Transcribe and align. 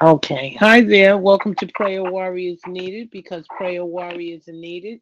Okay. 0.00 0.56
Hi 0.60 0.80
there. 0.82 1.18
Welcome 1.18 1.56
to 1.56 1.66
Prayer 1.74 2.04
Warriors 2.04 2.60
Needed 2.68 3.10
because 3.10 3.44
Prayer 3.58 3.84
Warriors 3.84 4.46
are 4.46 4.52
needed. 4.52 5.00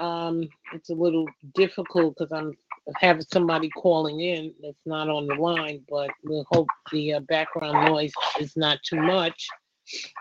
Um, 0.00 0.48
it's 0.74 0.90
a 0.90 0.94
little 0.94 1.26
difficult 1.54 2.16
because 2.18 2.32
I'm 2.32 2.52
having 3.00 3.24
somebody 3.32 3.70
calling 3.70 4.20
in 4.20 4.54
that's 4.62 4.86
not 4.86 5.08
on 5.10 5.26
the 5.26 5.36
line, 5.36 5.84
but 5.90 6.10
we'll 6.24 6.46
hope 6.52 6.68
the 6.92 7.14
uh, 7.14 7.20
background 7.20 7.86
noise 7.90 8.12
is 8.40 8.56
not 8.56 8.78
too 8.88 9.00
much. 9.00 9.48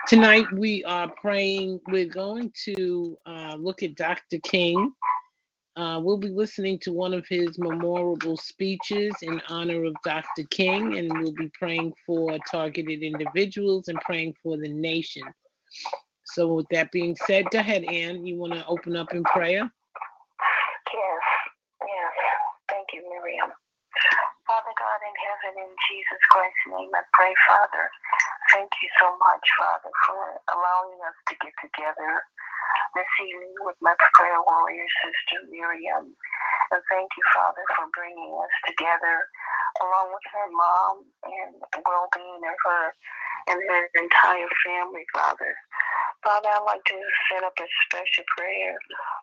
Tonight 0.07 0.45
we 0.53 0.83
are 0.85 1.09
praying. 1.21 1.81
We're 1.89 2.07
going 2.09 2.51
to 2.65 3.17
uh, 3.25 3.55
look 3.59 3.83
at 3.83 3.95
Dr. 3.95 4.39
King. 4.43 4.93
Uh, 5.75 5.99
we'll 6.01 6.17
be 6.17 6.29
listening 6.29 6.79
to 6.79 6.93
one 6.93 7.13
of 7.13 7.27
his 7.27 7.59
memorable 7.59 8.37
speeches 8.37 9.13
in 9.21 9.41
honor 9.49 9.83
of 9.83 9.95
Dr. 10.05 10.43
King, 10.49 10.97
and 10.97 11.11
we'll 11.19 11.33
be 11.33 11.51
praying 11.59 11.93
for 12.05 12.37
targeted 12.49 13.03
individuals 13.03 13.89
and 13.89 13.99
praying 13.99 14.35
for 14.41 14.55
the 14.57 14.69
nation. 14.69 15.23
So, 16.27 16.53
with 16.53 16.67
that 16.71 16.91
being 16.91 17.15
said, 17.27 17.49
go 17.51 17.59
ahead, 17.59 17.83
Ann. 17.83 18.25
You 18.25 18.37
want 18.37 18.53
to 18.53 18.65
open 18.67 18.95
up 18.95 19.13
in 19.13 19.23
prayer? 19.25 19.69
Yes, 20.93 21.21
yes. 21.81 22.13
Thank 22.69 22.87
you, 22.93 23.03
Miriam. 23.09 23.51
Father 24.47 24.64
God 24.79 24.99
in 25.03 25.15
heaven, 25.17 25.53
in 25.63 25.71
Jesus 25.89 26.21
Christ's 26.31 26.67
name, 26.69 26.91
I 26.95 27.03
pray, 27.15 27.33
Father. 27.47 27.87
Thank 28.53 28.71
you 28.83 28.89
so 29.01 29.15
much, 29.19 29.45
Father, 29.59 29.91
for 30.07 30.21
allowing 30.53 30.99
us 31.07 31.17
to 31.31 31.35
get 31.43 31.55
together 31.63 32.23
this 32.95 33.11
evening 33.23 33.55
with 33.63 33.77
my 33.81 33.95
prayer 34.15 34.41
warrior 34.43 34.87
sister, 35.03 35.45
Miriam. 35.51 36.13
And 36.71 36.81
thank 36.91 37.09
you, 37.17 37.23
Father, 37.35 37.63
for 37.77 37.87
bringing 37.95 38.33
us 38.41 38.55
together 38.67 39.17
along 39.81 40.11
with 40.13 40.27
her 40.33 40.49
mom 40.51 40.95
and 41.25 41.53
well 41.85 42.07
being 42.15 42.43
of 42.43 42.59
her 42.65 42.85
and 43.49 43.59
her 43.61 43.83
entire 43.99 44.51
family, 44.65 45.05
Father. 45.13 45.53
Father, 46.25 46.49
I'd 46.49 46.65
like 46.65 46.83
to 46.89 46.97
set 47.29 47.45
up 47.45 47.53
a 47.61 47.69
special 47.85 48.25
prayer 48.33 48.73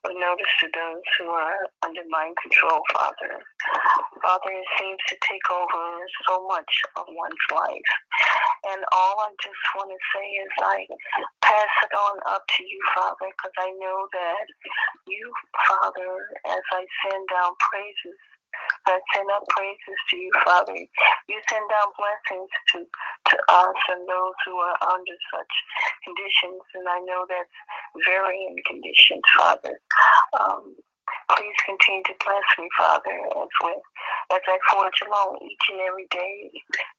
with 0.06 0.14
notice 0.22 0.54
to 0.62 0.70
those 0.70 1.02
who 1.18 1.34
are 1.34 1.66
under 1.82 2.06
mind 2.06 2.38
control, 2.38 2.78
Father. 2.94 3.42
Father, 4.22 4.50
it 4.54 4.68
seems 4.78 5.02
to 5.10 5.18
take 5.18 5.42
over 5.50 5.82
so 6.30 6.46
much 6.46 6.70
of 6.94 7.10
one's 7.10 7.46
life. 7.50 7.90
And 8.70 8.86
all 8.94 9.18
I 9.18 9.34
just 9.42 9.58
want 9.74 9.90
to 9.90 9.98
say 10.14 10.26
is 10.46 10.52
I 10.62 10.86
pass 11.42 11.74
it 11.82 11.90
on 11.90 12.22
up 12.30 12.46
to 12.46 12.62
you, 12.62 12.78
Father, 12.94 13.34
because 13.34 13.56
I 13.58 13.74
know 13.82 14.06
that 14.14 14.46
you, 15.10 15.26
Father, 15.66 16.38
as 16.54 16.62
I 16.70 16.86
send 17.02 17.26
down 17.34 17.50
praises 17.58 18.18
I 18.86 18.98
send 19.14 19.30
up 19.30 19.46
praises 19.48 19.98
to 20.10 20.16
you, 20.16 20.30
Father. 20.44 20.74
You 21.28 21.40
send 21.48 21.68
down 21.70 21.88
blessings 21.96 22.50
to, 22.72 22.78
to 23.30 23.36
us 23.48 23.80
and 23.90 24.08
those 24.08 24.34
who 24.44 24.56
are 24.56 24.76
under 24.82 25.16
such 25.32 25.54
conditions, 26.04 26.62
and 26.74 26.88
I 26.88 26.98
know 27.00 27.26
that's 27.28 28.06
varying 28.06 28.56
conditions, 28.66 29.22
Father. 29.36 29.78
Um, 30.38 30.76
please 31.36 31.58
continue 31.64 32.02
to 32.04 32.14
bless 32.24 32.46
me, 32.58 32.68
Father, 32.78 33.16
as 33.36 33.52
with 33.62 33.82
as 34.32 34.42
I 34.46 34.58
forge 34.70 35.00
along 35.06 35.38
each 35.42 35.66
and 35.70 35.80
every 35.88 36.06
day. 36.10 36.50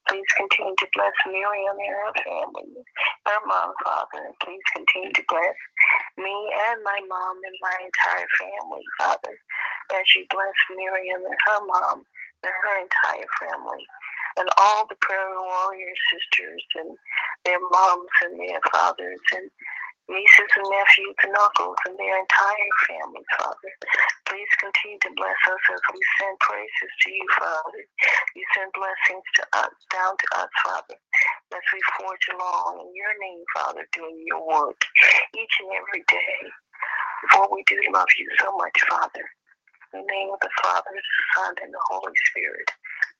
Please 0.09 0.29
continue 0.37 0.75
to 0.77 0.87
bless 0.93 1.15
Miriam 1.25 1.77
and 1.79 1.95
her 1.95 2.13
family, 2.23 2.83
her 3.25 3.41
mom, 3.47 3.73
Father. 3.83 4.33
Please 4.43 4.63
continue 4.75 5.13
to 5.13 5.23
bless 5.29 5.57
me 6.17 6.33
and 6.69 6.83
my 6.83 6.99
mom 7.07 7.35
and 7.45 7.57
my 7.61 7.75
entire 7.81 8.29
family, 8.39 8.83
Father, 8.99 9.35
as 9.95 10.05
you 10.15 10.25
bless 10.29 10.57
Miriam 10.75 11.23
and 11.25 11.39
her 11.47 11.61
mom 11.65 12.03
and 12.43 12.53
her 12.53 12.75
entire 12.81 13.29
family. 13.39 13.83
And 14.35 14.49
all 14.57 14.87
the 14.89 14.97
prayer 15.01 15.29
warrior 15.37 15.93
sisters 16.09 16.63
and 16.75 16.97
their 17.45 17.61
moms 17.71 18.09
and 18.25 18.39
their 18.39 18.59
fathers 18.71 19.21
and 19.35 19.49
nieces 20.09 20.51
and 20.57 20.67
nephews 20.67 21.17
and 21.23 21.35
uncles 21.35 21.79
and 21.87 21.95
their 21.97 22.19
entire 22.19 22.73
family, 22.87 23.23
Father. 23.39 23.71
Please 24.27 24.51
continue 24.59 24.99
to 24.99 25.11
bless 25.15 25.39
us 25.47 25.63
as 25.71 25.83
we 25.93 26.01
send 26.19 26.35
praises 26.39 26.91
to 27.03 27.09
you, 27.11 27.27
Father. 27.39 27.81
You 28.35 28.43
send 28.55 28.71
blessings 28.75 29.27
to 29.39 29.43
us, 29.63 29.73
down 29.91 30.13
to 30.17 30.27
us, 30.39 30.51
Father, 30.63 30.97
as 31.55 31.65
we 31.71 31.79
forge 31.99 32.25
along 32.35 32.83
in 32.83 32.91
your 32.95 33.13
name, 33.21 33.43
Father, 33.55 33.87
doing 33.93 34.23
your 34.27 34.43
work 34.43 34.79
each 35.35 35.55
and 35.61 35.71
every 35.77 36.03
day. 36.09 36.39
For 37.31 37.47
we 37.51 37.63
do 37.67 37.79
love 37.93 38.09
you 38.19 38.27
so 38.39 38.51
much, 38.57 38.75
Father. 38.89 39.25
In 39.93 40.01
the 40.01 40.07
name 40.11 40.29
of 40.33 40.39
the 40.41 40.49
Father, 40.61 40.89
the 40.91 41.01
Son, 41.35 41.55
and 41.63 41.73
the 41.73 41.83
Holy 41.89 42.13
Spirit, 42.31 42.69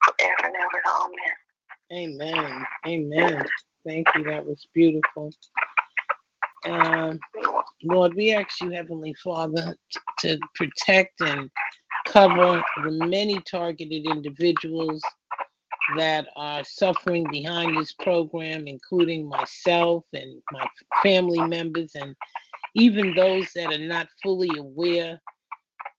forever 0.04 0.52
and 0.52 0.56
ever. 0.56 0.82
Amen. 1.94 2.26
Amen. 2.26 2.66
Amen. 2.88 3.46
Thank 3.86 4.08
you. 4.16 4.24
That 4.24 4.46
was 4.46 4.66
beautiful. 4.74 5.32
Um, 6.66 7.20
Lord, 7.84 8.14
we 8.16 8.34
ask 8.34 8.62
you, 8.62 8.72
Heavenly 8.72 9.14
Father, 9.16 9.76
to 10.20 10.38
protect 10.56 11.20
and 11.22 11.50
cover 12.08 12.64
the 12.84 12.92
many 12.92 13.40
targeted 13.42 14.06
individuals 14.06 15.02
that 15.98 16.28
are 16.36 16.64
suffering 16.64 17.26
behind 17.30 17.78
this 17.78 17.94
program, 17.94 18.68
including 18.68 19.28
myself 19.28 20.06
and 20.14 20.42
my 20.52 20.66
family 21.02 21.46
members, 21.48 21.92
and 21.96 22.16
even 22.76 23.14
those 23.16 23.52
that 23.54 23.74
are 23.74 23.78
not 23.86 24.08
fully 24.22 24.50
aware 24.58 25.20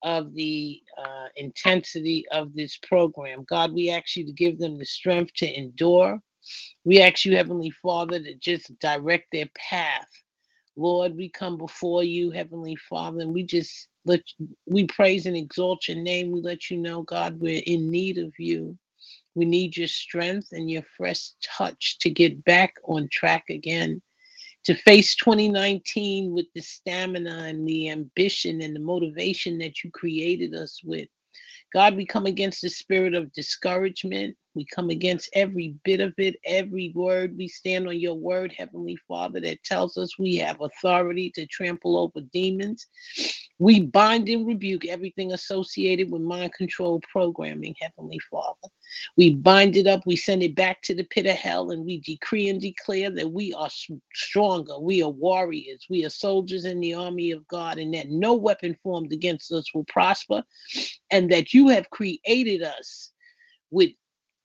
of 0.02 0.34
the 0.34 0.80
uh, 0.98 1.26
intensity 1.36 2.24
of 2.30 2.54
this 2.54 2.78
program. 2.86 3.44
God, 3.48 3.72
we 3.72 3.90
ask 3.90 4.16
you 4.16 4.26
to 4.26 4.32
give 4.32 4.58
them 4.58 4.78
the 4.78 4.84
strength 4.84 5.32
to 5.36 5.58
endure. 5.58 6.20
We 6.84 7.00
ask 7.00 7.24
you, 7.24 7.36
Heavenly 7.36 7.72
Father, 7.82 8.18
to 8.18 8.34
just 8.34 8.78
direct 8.80 9.26
their 9.32 9.48
path 9.56 10.08
Lord, 10.76 11.16
we 11.16 11.28
come 11.28 11.56
before 11.56 12.02
you, 12.02 12.30
Heavenly 12.30 12.76
Father, 12.76 13.20
and 13.20 13.32
we 13.32 13.44
just 13.44 13.88
let 14.04 14.22
we 14.66 14.86
praise 14.86 15.26
and 15.26 15.36
exalt 15.36 15.88
your 15.88 15.98
name. 15.98 16.32
We 16.32 16.40
let 16.40 16.70
you 16.70 16.78
know, 16.78 17.02
God, 17.02 17.40
we're 17.40 17.62
in 17.66 17.90
need 17.90 18.18
of 18.18 18.32
you. 18.38 18.76
We 19.34 19.44
need 19.44 19.76
your 19.76 19.88
strength 19.88 20.48
and 20.52 20.70
your 20.70 20.84
fresh 20.96 21.30
touch 21.42 21.98
to 22.00 22.10
get 22.10 22.44
back 22.44 22.74
on 22.84 23.08
track 23.08 23.44
again, 23.50 24.02
to 24.64 24.74
face 24.74 25.14
2019 25.16 26.32
with 26.32 26.46
the 26.54 26.60
stamina 26.60 27.44
and 27.46 27.66
the 27.66 27.90
ambition 27.90 28.60
and 28.60 28.74
the 28.74 28.80
motivation 28.80 29.58
that 29.58 29.82
you 29.82 29.90
created 29.90 30.54
us 30.54 30.80
with. 30.84 31.08
God, 31.74 31.96
we 31.96 32.06
come 32.06 32.26
against 32.26 32.62
the 32.62 32.70
spirit 32.70 33.14
of 33.14 33.32
discouragement. 33.32 34.36
We 34.54 34.64
come 34.64 34.90
against 34.90 35.28
every 35.34 35.74
bit 35.84 35.98
of 35.98 36.14
it, 36.18 36.36
every 36.46 36.92
word. 36.94 37.36
We 37.36 37.48
stand 37.48 37.88
on 37.88 37.98
your 37.98 38.14
word, 38.14 38.54
Heavenly 38.56 38.96
Father, 39.08 39.40
that 39.40 39.64
tells 39.64 39.96
us 39.96 40.16
we 40.16 40.36
have 40.36 40.60
authority 40.60 41.32
to 41.34 41.46
trample 41.46 41.98
over 41.98 42.24
demons. 42.32 42.86
We 43.58 43.80
bind 43.80 44.28
and 44.28 44.46
rebuke 44.46 44.86
everything 44.86 45.32
associated 45.32 46.12
with 46.12 46.22
mind 46.22 46.54
control 46.54 47.00
programming, 47.10 47.74
Heavenly 47.80 48.20
Father. 48.30 48.68
We 49.16 49.34
bind 49.34 49.76
it 49.76 49.86
up, 49.86 50.02
we 50.06 50.16
send 50.16 50.42
it 50.42 50.54
back 50.54 50.82
to 50.82 50.94
the 50.94 51.04
pit 51.04 51.26
of 51.26 51.36
hell, 51.36 51.70
and 51.70 51.84
we 51.84 52.00
decree 52.00 52.48
and 52.48 52.60
declare 52.60 53.10
that 53.10 53.30
we 53.30 53.52
are 53.54 53.70
stronger, 54.14 54.78
we 54.78 55.02
are 55.02 55.10
warriors, 55.10 55.86
we 55.88 56.04
are 56.04 56.10
soldiers 56.10 56.64
in 56.64 56.80
the 56.80 56.94
army 56.94 57.30
of 57.30 57.46
God, 57.48 57.78
and 57.78 57.94
that 57.94 58.10
no 58.10 58.34
weapon 58.34 58.76
formed 58.82 59.12
against 59.12 59.52
us 59.52 59.72
will 59.74 59.84
prosper, 59.84 60.42
and 61.10 61.30
that 61.30 61.54
you 61.54 61.68
have 61.68 61.90
created 61.90 62.62
us 62.62 63.12
with 63.70 63.90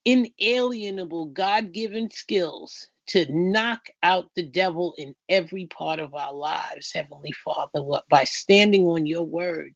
inalienable 0.05 1.25
God 1.27 1.71
given 1.71 2.09
skills 2.09 2.87
to 3.09 3.25
knock 3.31 3.81
out 4.03 4.29
the 4.35 4.43
devil 4.43 4.93
in 4.99 5.15
every 5.29 5.65
part 5.65 5.99
of 5.99 6.13
our 6.13 6.33
lives, 6.33 6.91
Heavenly 6.93 7.31
Father, 7.43 7.81
by 8.07 8.23
standing 8.23 8.85
on 8.85 9.07
your 9.07 9.23
word, 9.23 9.73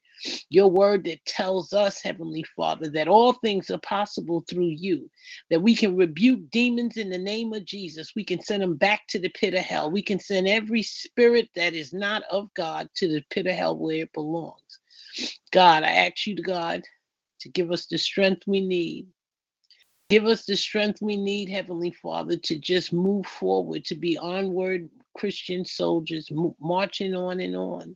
your 0.49 0.69
word 0.69 1.05
that 1.05 1.25
tells 1.25 1.73
us, 1.73 1.99
Heavenly 1.99 2.45
Father, 2.55 2.89
that 2.91 3.07
all 3.07 3.33
things 3.33 3.71
are 3.71 3.79
possible 3.79 4.45
through 4.47 4.67
you, 4.67 5.09
that 5.49 5.61
we 5.61 5.75
can 5.75 5.95
rebuke 5.95 6.47
demons 6.51 6.97
in 6.97 7.09
the 7.09 7.17
name 7.17 7.53
of 7.53 7.65
Jesus. 7.65 8.13
We 8.15 8.23
can 8.23 8.39
send 8.39 8.61
them 8.61 8.75
back 8.75 9.07
to 9.07 9.19
the 9.19 9.29
pit 9.29 9.55
of 9.55 9.61
hell. 9.61 9.89
We 9.89 10.03
can 10.03 10.19
send 10.19 10.47
every 10.47 10.83
spirit 10.83 11.49
that 11.55 11.73
is 11.73 11.91
not 11.91 12.21
of 12.29 12.53
God 12.53 12.87
to 12.97 13.07
the 13.07 13.23
pit 13.31 13.47
of 13.47 13.55
hell 13.55 13.75
where 13.75 14.03
it 14.03 14.13
belongs. 14.13 14.79
God, 15.51 15.81
I 15.81 15.89
ask 15.89 16.27
you, 16.27 16.35
God, 16.35 16.83
to 17.41 17.49
give 17.49 17.71
us 17.71 17.87
the 17.87 17.97
strength 17.97 18.43
we 18.45 18.61
need 18.61 19.07
Give 20.09 20.25
us 20.25 20.45
the 20.45 20.55
strength 20.55 21.01
we 21.01 21.17
need, 21.17 21.49
Heavenly 21.49 21.91
Father, 21.91 22.37
to 22.37 22.57
just 22.57 22.93
move 22.93 23.25
forward, 23.25 23.85
to 23.85 23.95
be 23.95 24.17
onward 24.17 24.89
Christian 25.15 25.65
soldiers, 25.65 26.29
marching 26.59 27.15
on 27.15 27.39
and 27.39 27.55
on. 27.55 27.95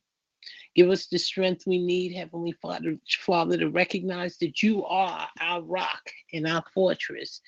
Give 0.76 0.92
us 0.92 1.08
the 1.08 1.18
strength 1.18 1.64
we 1.66 1.80
need, 1.80 2.14
Heavenly 2.14 2.52
Father, 2.52 2.98
Father, 3.10 3.58
to 3.58 3.70
recognize 3.70 4.38
that 4.38 4.62
you 4.62 4.86
are 4.86 5.28
our 5.42 5.62
rock 5.64 6.08
and 6.34 6.48
our 6.48 6.64
fortress. 6.72 7.42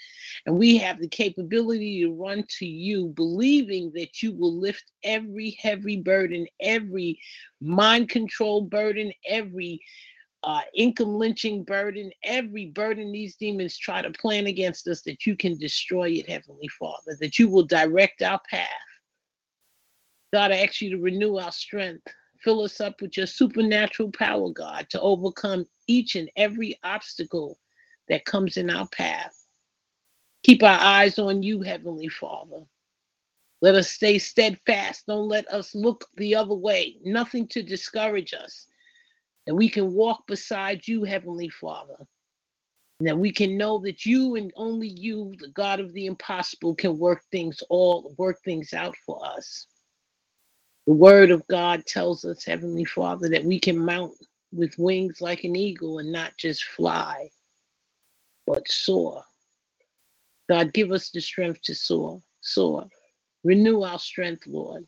And 0.47 0.57
we 0.57 0.77
have 0.77 0.99
the 0.99 1.07
capability 1.07 2.01
to 2.01 2.11
run 2.11 2.43
to 2.57 2.65
you, 2.65 3.13
believing 3.15 3.91
that 3.93 4.23
you 4.23 4.31
will 4.31 4.57
lift 4.59 4.91
every 5.03 5.51
heavy 5.61 5.97
burden, 5.97 6.47
every 6.59 7.19
mind 7.61 8.09
control 8.09 8.61
burden, 8.61 9.11
every 9.27 9.79
uh, 10.43 10.61
income 10.73 11.15
lynching 11.15 11.63
burden, 11.63 12.11
every 12.23 12.67
burden 12.67 13.11
these 13.11 13.35
demons 13.35 13.77
try 13.77 14.01
to 14.01 14.11
plan 14.11 14.47
against 14.47 14.87
us, 14.87 15.01
that 15.01 15.25
you 15.25 15.35
can 15.35 15.57
destroy 15.57 16.09
it, 16.09 16.29
Heavenly 16.29 16.69
Father, 16.79 17.17
that 17.19 17.37
you 17.37 17.49
will 17.49 17.63
direct 17.63 18.21
our 18.21 18.39
path. 18.49 18.67
God, 20.31 20.51
I 20.51 20.57
ask 20.57 20.81
you 20.81 20.91
to 20.91 21.01
renew 21.01 21.37
our 21.37 21.51
strength. 21.51 22.07
Fill 22.43 22.61
us 22.61 22.79
up 22.79 23.01
with 23.01 23.17
your 23.17 23.25
supernatural 23.25 24.11
power, 24.11 24.49
God, 24.49 24.87
to 24.91 25.01
overcome 25.01 25.65
each 25.87 26.15
and 26.15 26.29
every 26.37 26.79
obstacle 26.83 27.57
that 28.07 28.25
comes 28.25 28.55
in 28.55 28.69
our 28.69 28.87
path. 28.89 29.35
Keep 30.43 30.63
our 30.63 30.79
eyes 30.79 31.19
on 31.19 31.43
you, 31.43 31.61
Heavenly 31.61 32.07
Father. 32.07 32.63
Let 33.61 33.75
us 33.75 33.91
stay 33.91 34.19
steadfast. 34.19 35.05
Don't 35.07 35.27
let 35.27 35.47
us 35.49 35.75
look 35.75 36.05
the 36.15 36.33
other 36.33 36.55
way. 36.55 36.95
Nothing 37.03 37.45
to 37.49 37.61
discourage 37.61 38.33
us. 38.33 38.67
That 39.49 39.55
we 39.55 39.67
can 39.67 39.93
walk 39.93 40.27
beside 40.27 40.87
you, 40.87 41.05
Heavenly 41.05 41.49
Father. 41.49 41.95
And 42.99 43.07
that 43.07 43.17
we 43.17 43.31
can 43.31 43.57
know 43.57 43.79
that 43.79 44.05
you 44.05 44.35
and 44.35 44.53
only 44.55 44.87
you, 44.87 45.33
the 45.39 45.47
God 45.47 45.79
of 45.79 45.91
the 45.91 46.05
impossible, 46.05 46.75
can 46.75 46.99
work 46.99 47.23
things 47.31 47.63
all 47.67 48.13
work 48.19 48.37
things 48.45 48.75
out 48.75 48.95
for 49.07 49.25
us. 49.25 49.65
The 50.85 50.93
word 50.93 51.31
of 51.31 51.47
God 51.47 51.87
tells 51.87 52.25
us, 52.25 52.45
Heavenly 52.45 52.85
Father, 52.85 53.27
that 53.29 53.43
we 53.43 53.59
can 53.59 53.83
mount 53.83 54.13
with 54.51 54.77
wings 54.77 55.19
like 55.19 55.43
an 55.43 55.55
eagle 55.55 55.97
and 55.97 56.11
not 56.11 56.37
just 56.37 56.63
fly, 56.65 57.31
but 58.45 58.69
soar. 58.69 59.23
God, 60.47 60.73
give 60.73 60.91
us 60.91 61.09
the 61.09 61.21
strength 61.21 61.63
to 61.63 61.73
soar, 61.73 62.21
soar. 62.41 62.85
Renew 63.43 63.81
our 63.81 63.97
strength, 63.97 64.45
Lord. 64.45 64.85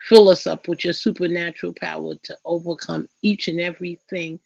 Fill 0.00 0.28
us 0.28 0.46
up 0.46 0.68
with 0.68 0.84
your 0.84 0.92
supernatural 0.92 1.74
power 1.74 2.14
to 2.14 2.38
overcome 2.44 3.08
each 3.22 3.48
and 3.48 3.60
everything, 3.60 4.38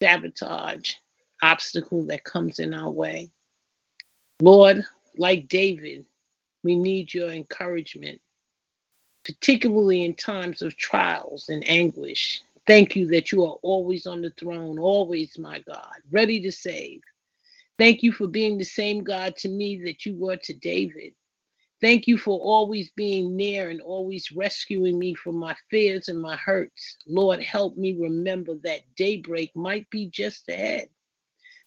sabotage, 0.00 0.94
obstacle 1.42 2.04
that 2.06 2.24
comes 2.24 2.58
in 2.58 2.72
our 2.72 2.90
way. 2.90 3.30
Lord, 4.40 4.84
like 5.16 5.48
David, 5.48 6.06
we 6.62 6.76
need 6.76 7.12
your 7.12 7.30
encouragement 7.30 8.20
particularly 9.26 10.04
in 10.04 10.14
times 10.14 10.62
of 10.62 10.76
trials 10.76 11.48
and 11.48 11.68
anguish. 11.68 12.42
Thank 12.66 12.94
you 12.94 13.08
that 13.08 13.32
you 13.32 13.44
are 13.44 13.58
always 13.62 14.06
on 14.06 14.22
the 14.22 14.30
throne, 14.30 14.78
always, 14.78 15.36
my 15.36 15.58
God, 15.60 15.94
ready 16.12 16.40
to 16.42 16.52
save. 16.52 17.00
Thank 17.76 18.02
you 18.02 18.12
for 18.12 18.28
being 18.28 18.56
the 18.56 18.64
same 18.64 19.02
God 19.02 19.36
to 19.38 19.48
me 19.48 19.82
that 19.82 20.06
you 20.06 20.14
were 20.14 20.36
to 20.36 20.54
David. 20.54 21.12
Thank 21.80 22.06
you 22.06 22.16
for 22.16 22.38
always 22.40 22.90
being 22.96 23.36
near 23.36 23.68
and 23.68 23.80
always 23.82 24.32
rescuing 24.32 24.98
me 24.98 25.14
from 25.14 25.36
my 25.36 25.54
fears 25.70 26.08
and 26.08 26.20
my 26.20 26.36
hurts. 26.36 26.96
Lord, 27.06 27.42
help 27.42 27.76
me 27.76 27.92
remember 27.98 28.54
that 28.64 28.80
daybreak 28.96 29.54
might 29.54 29.88
be 29.90 30.06
just 30.06 30.48
ahead, 30.48 30.88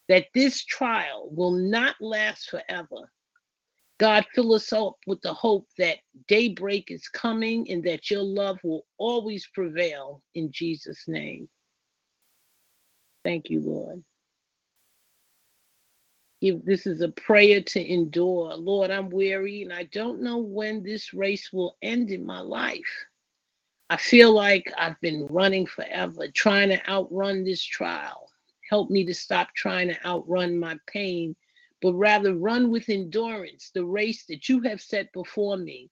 that 0.08 0.26
this 0.34 0.64
trial 0.64 1.28
will 1.30 1.52
not 1.52 1.94
last 2.00 2.50
forever, 2.50 3.08
God, 4.00 4.24
fill 4.34 4.54
us 4.54 4.72
up 4.72 4.96
with 5.06 5.20
the 5.20 5.34
hope 5.34 5.68
that 5.76 5.98
daybreak 6.26 6.90
is 6.90 7.06
coming 7.08 7.70
and 7.70 7.84
that 7.84 8.10
your 8.10 8.22
love 8.22 8.58
will 8.64 8.86
always 8.96 9.46
prevail 9.52 10.22
in 10.34 10.50
Jesus' 10.50 11.04
name. 11.06 11.50
Thank 13.22 13.50
you, 13.50 13.60
Lord. 13.60 14.02
If 16.40 16.64
this 16.64 16.86
is 16.86 17.02
a 17.02 17.08
prayer 17.08 17.60
to 17.62 17.92
endure, 17.92 18.54
Lord, 18.54 18.90
I'm 18.90 19.10
weary 19.10 19.62
and 19.62 19.72
I 19.72 19.84
don't 19.84 20.22
know 20.22 20.38
when 20.38 20.82
this 20.82 21.12
race 21.12 21.52
will 21.52 21.76
end 21.82 22.10
in 22.10 22.24
my 22.24 22.40
life. 22.40 23.06
I 23.90 23.96
feel 23.96 24.32
like 24.32 24.72
I've 24.78 25.00
been 25.00 25.26
running 25.26 25.66
forever, 25.66 26.28
trying 26.28 26.70
to 26.70 26.88
outrun 26.88 27.44
this 27.44 27.62
trial. 27.62 28.28
Help 28.70 28.88
me 28.90 29.04
to 29.04 29.14
stop 29.14 29.48
trying 29.54 29.88
to 29.88 30.06
outrun 30.06 30.58
my 30.58 30.76
pain 30.86 31.36
but 31.80 31.94
rather 31.94 32.34
run 32.34 32.70
with 32.70 32.88
endurance 32.88 33.70
the 33.74 33.84
race 33.84 34.24
that 34.26 34.48
you 34.48 34.60
have 34.60 34.80
set 34.80 35.12
before 35.12 35.56
me. 35.56 35.90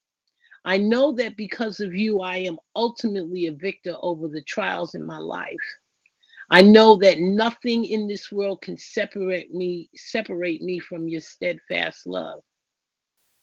I 0.64 0.76
know 0.76 1.12
that 1.12 1.36
because 1.36 1.80
of 1.80 1.94
you, 1.94 2.20
I 2.20 2.38
am 2.38 2.58
ultimately 2.76 3.46
a 3.46 3.52
victor 3.52 3.96
over 4.02 4.28
the 4.28 4.42
trials 4.42 4.94
in 4.94 5.04
my 5.04 5.18
life. 5.18 5.56
I 6.50 6.62
know 6.62 6.96
that 6.96 7.18
nothing 7.18 7.84
in 7.84 8.08
this 8.08 8.32
world 8.32 8.62
can 8.62 8.78
separate 8.78 9.52
me, 9.52 9.90
separate 9.94 10.62
me 10.62 10.78
from 10.78 11.06
your 11.08 11.20
steadfast 11.20 12.06
love. 12.06 12.40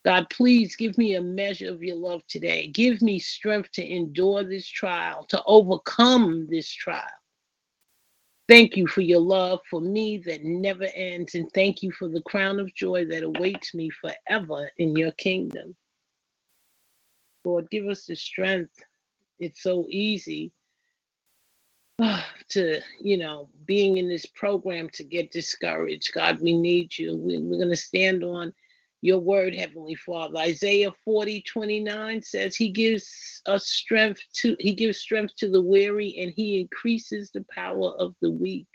God, 0.05 0.27
please 0.29 0.75
give 0.75 0.97
me 0.97 1.15
a 1.15 1.21
measure 1.21 1.71
of 1.71 1.83
your 1.83 1.97
love 1.97 2.21
today. 2.27 2.67
Give 2.67 3.01
me 3.01 3.19
strength 3.19 3.71
to 3.73 3.87
endure 3.87 4.43
this 4.43 4.67
trial, 4.67 5.25
to 5.29 5.41
overcome 5.45 6.47
this 6.49 6.71
trial. 6.71 7.03
Thank 8.47 8.77
you 8.77 8.87
for 8.87 9.01
your 9.01 9.21
love 9.21 9.59
for 9.69 9.81
me 9.81 10.19
that 10.19 10.43
never 10.43 10.87
ends, 10.95 11.33
and 11.35 11.51
thank 11.53 11.81
you 11.81 11.91
for 11.91 12.07
the 12.07 12.21
crown 12.21 12.59
of 12.59 12.73
joy 12.75 13.05
that 13.05 13.23
awaits 13.23 13.73
me 13.73 13.89
forever 13.89 14.69
in 14.77 14.95
your 14.95 15.11
kingdom. 15.13 15.75
Lord, 17.43 17.69
give 17.71 17.87
us 17.87 18.05
the 18.05 18.15
strength. 18.15 18.83
It's 19.39 19.63
so 19.63 19.85
easy 19.89 20.51
to, 22.49 22.81
you 22.99 23.17
know, 23.17 23.49
being 23.65 23.97
in 23.97 24.09
this 24.09 24.25
program 24.25 24.89
to 24.89 25.03
get 25.03 25.31
discouraged. 25.31 26.13
God, 26.13 26.41
we 26.41 26.53
need 26.57 26.97
you. 26.97 27.15
We, 27.15 27.37
we're 27.37 27.57
going 27.57 27.69
to 27.69 27.75
stand 27.75 28.23
on 28.23 28.53
your 29.01 29.19
word, 29.19 29.53
Heavenly 29.53 29.95
Father. 29.95 30.37
Isaiah 30.37 30.91
40, 31.03 31.41
29 31.41 32.21
says 32.21 32.55
he 32.55 32.69
gives 32.69 33.41
us 33.45 33.67
strength 33.67 34.21
to 34.33 34.55
he 34.59 34.73
gives 34.73 34.97
strength 34.97 35.35
to 35.37 35.49
the 35.49 35.61
weary 35.61 36.15
and 36.19 36.33
he 36.35 36.59
increases 36.59 37.29
the 37.31 37.45
power 37.53 37.91
of 37.99 38.15
the 38.21 38.31
weak. 38.31 38.67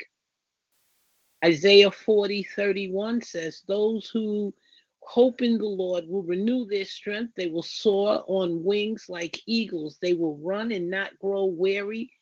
Isaiah 1.45 1.91
40, 1.91 2.47
31 2.55 3.23
says, 3.23 3.63
Those 3.67 4.11
who 4.13 4.55
hope 5.01 5.43
in 5.43 5.59
the 5.59 5.65
Lord 5.65 6.05
will 6.07 6.23
renew 6.23 6.67
their 6.67 6.85
strength. 6.85 7.33
They 7.35 7.49
will 7.49 7.63
soar 7.63 8.23
on 8.27 8.63
wings 8.63 9.07
like 9.09 9.41
eagles. 9.47 9.99
They 10.01 10.13
will 10.13 10.37
run 10.37 10.71
and 10.71 10.91
not 10.91 11.19
grow 11.19 11.47
weary. 11.47 12.13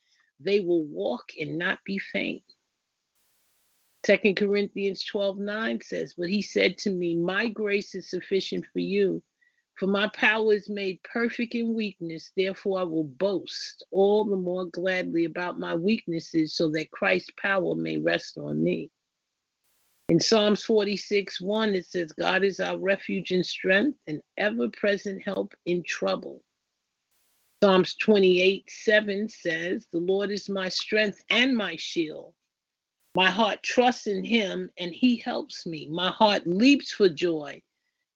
They 0.40 0.61
will 0.61 0.85
walk 0.85 1.33
and 1.38 1.59
not 1.59 1.78
be 1.85 1.99
faint. 1.99 2.42
Second 4.07 4.37
Corinthians 4.37 5.04
12 5.04 5.38
9 5.38 5.80
says, 5.83 6.14
But 6.16 6.30
he 6.30 6.40
said 6.40 6.78
to 6.78 6.90
me, 6.90 7.16
My 7.16 7.49
grace 7.49 7.95
is 7.95 8.09
sufficient 8.09 8.64
for 8.73 8.78
you, 8.78 9.23
for 9.75 9.87
my 9.87 10.09
power 10.14 10.52
is 10.52 10.68
made 10.68 11.02
perfect 11.02 11.54
in 11.54 11.75
weakness. 11.75 12.30
Therefore, 12.37 12.80
I 12.80 12.85
will 12.85 13.04
boast 13.04 13.85
all 13.90 14.25
the 14.25 14.37
more 14.37 14.66
gladly 14.66 15.25
about 15.25 15.59
my 15.59 15.75
weaknesses, 15.75 16.54
so 16.54 16.71
that 16.71 16.90
Christ's 16.90 17.33
power 17.37 17.75
may 17.75 17.99
rest 17.99 18.38
on 18.38 18.62
me. 18.62 18.90
In 20.09 20.21
Psalms 20.21 20.62
46 20.62 21.40
1, 21.40 21.75
it 21.75 21.87
says, 21.87 22.12
God 22.12 22.42
is 22.42 22.61
our 22.61 22.78
refuge 22.78 23.30
and 23.33 23.45
strength, 23.45 23.99
and 24.07 24.23
ever 24.38 24.68
present 24.71 25.23
help 25.23 25.54
in 25.66 25.83
trouble. 25.83 26.42
Psalms 27.62 27.97
28 27.97 28.71
7 28.71 29.29
says, 29.29 29.87
The 29.93 29.99
Lord 29.99 30.31
is 30.31 30.49
my 30.49 30.69
strength 30.69 31.23
and 31.29 31.57
my 31.57 31.75
shield. 31.77 32.33
My 33.17 33.31
heart 33.31 33.62
trusts 33.65 34.07
in 34.07 34.23
him 34.25 34.71
and 34.79 34.93
he 34.93 35.17
helps 35.17 35.67
me. 35.67 35.88
My 35.91 36.11
heart 36.11 36.47
leaps 36.47 36.93
for 36.93 37.09
joy. 37.09 37.61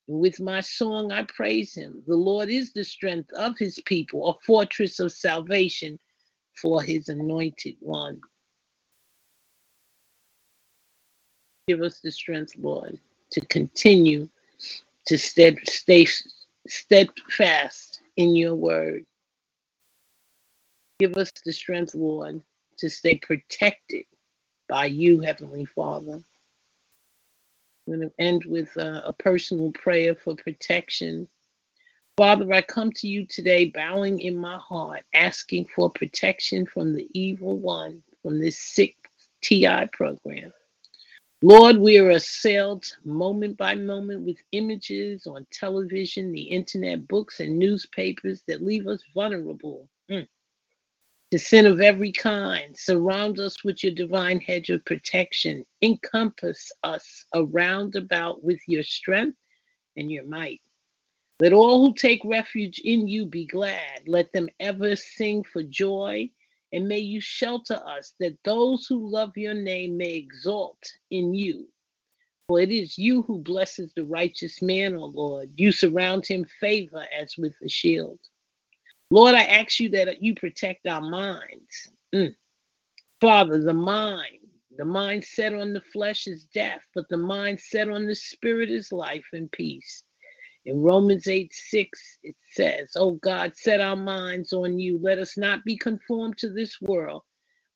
And 0.07 0.21
with 0.21 0.39
my 0.39 0.61
song, 0.61 1.11
I 1.11 1.25
praise 1.25 1.75
him. 1.75 2.05
The 2.07 2.15
Lord 2.15 2.51
is 2.51 2.73
the 2.73 2.85
strength 2.85 3.33
of 3.33 3.59
his 3.59 3.81
people, 3.85 4.29
a 4.29 4.35
fortress 4.47 5.01
of 5.01 5.11
salvation 5.11 5.99
for 6.61 6.81
his 6.81 7.09
anointed 7.09 7.75
one. 7.81 8.21
Give 11.67 11.83
us 11.83 11.99
the 12.01 12.13
strength, 12.13 12.53
Lord, 12.57 12.99
to 13.31 13.41
continue 13.47 14.29
to 15.07 15.19
stay 15.19 16.07
steadfast 16.69 18.03
in 18.17 18.37
your 18.37 18.55
word. 18.55 19.05
Give 21.03 21.17
us 21.17 21.33
the 21.45 21.53
strength, 21.53 21.97
Lord, 21.97 22.41
to 22.79 22.89
stay 22.89 23.17
protected 23.17 24.05
by 24.69 24.87
you, 24.87 25.19
Heavenly 25.19 25.65
Father. 25.65 26.13
I'm 26.13 26.25
going 27.89 28.09
to 28.09 28.13
end 28.21 28.45
with 28.45 28.69
a, 28.77 29.03
a 29.07 29.13
personal 29.13 29.73
prayer 29.73 30.15
for 30.15 30.37
protection. 30.37 31.27
Father, 32.17 32.53
I 32.53 32.63
come 32.63 32.93
to 32.93 33.09
you 33.09 33.27
today 33.27 33.65
bowing 33.65 34.21
in 34.21 34.37
my 34.37 34.59
heart, 34.59 35.03
asking 35.13 35.67
for 35.75 35.91
protection 35.91 36.67
from 36.67 36.95
the 36.95 37.09
evil 37.15 37.59
one, 37.59 38.05
from 38.23 38.39
this 38.39 38.61
sick 38.61 38.95
TI 39.41 39.89
program. 39.93 40.53
Lord, 41.43 41.79
we 41.79 41.99
are 41.99 42.11
assailed 42.11 42.87
moment 43.05 43.57
by 43.57 43.75
moment 43.75 44.21
with 44.21 44.37
images 44.53 45.27
on 45.27 45.49
television, 45.51 46.31
the 46.31 46.43
internet, 46.43 47.09
books, 47.09 47.41
and 47.41 47.59
newspapers 47.59 48.43
that 48.47 48.63
leave 48.63 48.87
us 48.87 49.03
vulnerable 49.13 49.89
mm. 50.09 50.29
To 51.33 51.39
sin 51.39 51.65
of 51.65 51.81
every 51.81 52.13
kind. 52.13 52.77
Surround 52.77 53.41
us 53.41 53.65
with 53.65 53.83
your 53.83 53.95
divine 53.95 54.39
hedge 54.39 54.69
of 54.69 54.85
protection. 54.85 55.65
Encompass 55.81 56.71
us 56.85 57.25
around 57.35 57.97
about 57.97 58.45
with 58.45 58.61
your 58.69 58.83
strength 58.83 59.39
and 59.97 60.13
your 60.13 60.27
might. 60.27 60.61
Let 61.41 61.55
all 61.55 61.87
who 61.87 61.95
take 61.95 62.21
refuge 62.23 62.81
in 62.81 63.09
you 63.09 63.25
be 63.25 63.47
glad. 63.47 64.03
Let 64.07 64.31
them 64.35 64.51
ever 64.61 64.95
sing 64.95 65.43
for 65.43 65.63
joy 65.63 66.29
and 66.75 66.87
may 66.87 66.99
you 66.99 67.19
shelter 67.19 67.81
us 67.87 68.13
that 68.21 68.37
those 68.45 68.87
who 68.87 69.09
love 69.09 69.35
your 69.35 69.55
name 69.55 69.97
may 69.97 70.13
exalt 70.13 70.85
in 71.11 71.33
you. 71.33 71.67
For 72.47 72.61
it 72.61 72.71
is 72.71 72.99
you 72.99 73.23
who 73.23 73.39
blesses 73.39 73.91
the 73.97 74.05
righteous 74.05 74.61
man, 74.61 74.97
O 74.97 75.07
Lord. 75.07 75.51
You 75.57 75.73
surround 75.73 76.27
him 76.27 76.45
favor 76.61 77.07
as 77.19 77.39
with 77.39 77.55
a 77.65 77.71
shield. 77.71 78.19
Lord, 79.13 79.35
I 79.35 79.43
ask 79.43 79.79
you 79.79 79.91
that 79.91 80.23
you 80.23 80.35
protect 80.35 80.87
our 80.87 81.03
minds. 81.03 81.91
Mm. 82.15 82.35
Father, 83.21 83.63
the 83.63 83.75
mind, 83.75 84.39
the 84.79 84.87
mind 84.87 85.23
set 85.23 85.53
on 85.53 85.75
the 85.75 85.83
flesh 85.93 86.27
is 86.27 86.47
death, 86.55 86.81
but 86.95 87.07
the 87.11 87.19
mind 87.19 87.61
set 87.61 87.91
on 87.91 88.07
the 88.07 88.15
spirit 88.15 88.71
is 88.71 88.91
life 88.91 89.27
and 89.35 89.53
peace. 89.53 90.03
In 90.65 90.81
Romans 90.81 91.29
8 91.29 91.53
6, 91.53 92.19
it 92.23 92.37
says, 92.53 92.93
Oh 92.97 93.11
God, 93.23 93.53
set 93.55 93.83
our 93.83 93.97
minds 93.97 94.55
on 94.55 94.79
you. 94.79 94.99
Let 94.99 95.19
us 95.19 95.37
not 95.37 95.63
be 95.67 95.77
conformed 95.77 96.39
to 96.39 96.49
this 96.49 96.81
world, 96.81 97.21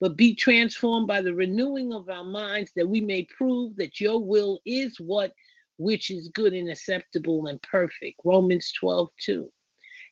but 0.00 0.16
be 0.16 0.34
transformed 0.34 1.06
by 1.06 1.20
the 1.20 1.34
renewing 1.34 1.92
of 1.92 2.08
our 2.08 2.24
minds 2.24 2.70
that 2.76 2.88
we 2.88 3.02
may 3.02 3.24
prove 3.24 3.76
that 3.76 4.00
your 4.00 4.24
will 4.24 4.60
is 4.64 4.98
what 4.98 5.34
which 5.76 6.10
is 6.10 6.30
good 6.30 6.54
and 6.54 6.70
acceptable 6.70 7.48
and 7.48 7.60
perfect. 7.60 8.18
Romans 8.24 8.72
12 8.80 9.10
2. 9.20 9.52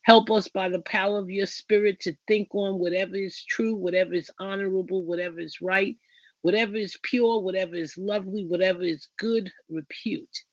Help 0.04 0.30
us 0.30 0.48
by 0.48 0.68
the 0.68 0.82
power 0.82 1.18
of 1.18 1.30
your 1.30 1.46
spirit 1.46 2.00
to 2.00 2.16
think 2.28 2.48
on 2.54 2.78
whatever 2.78 3.16
is 3.16 3.42
true, 3.44 3.74
whatever 3.74 4.14
is 4.14 4.30
honorable, 4.38 5.02
whatever 5.04 5.40
is 5.40 5.60
right, 5.60 5.96
whatever 6.42 6.76
is 6.76 6.96
pure, 7.02 7.40
whatever 7.40 7.74
is 7.74 7.96
lovely, 7.98 8.46
whatever 8.46 8.82
is 8.82 9.08
good 9.18 9.50
repute 9.68 10.44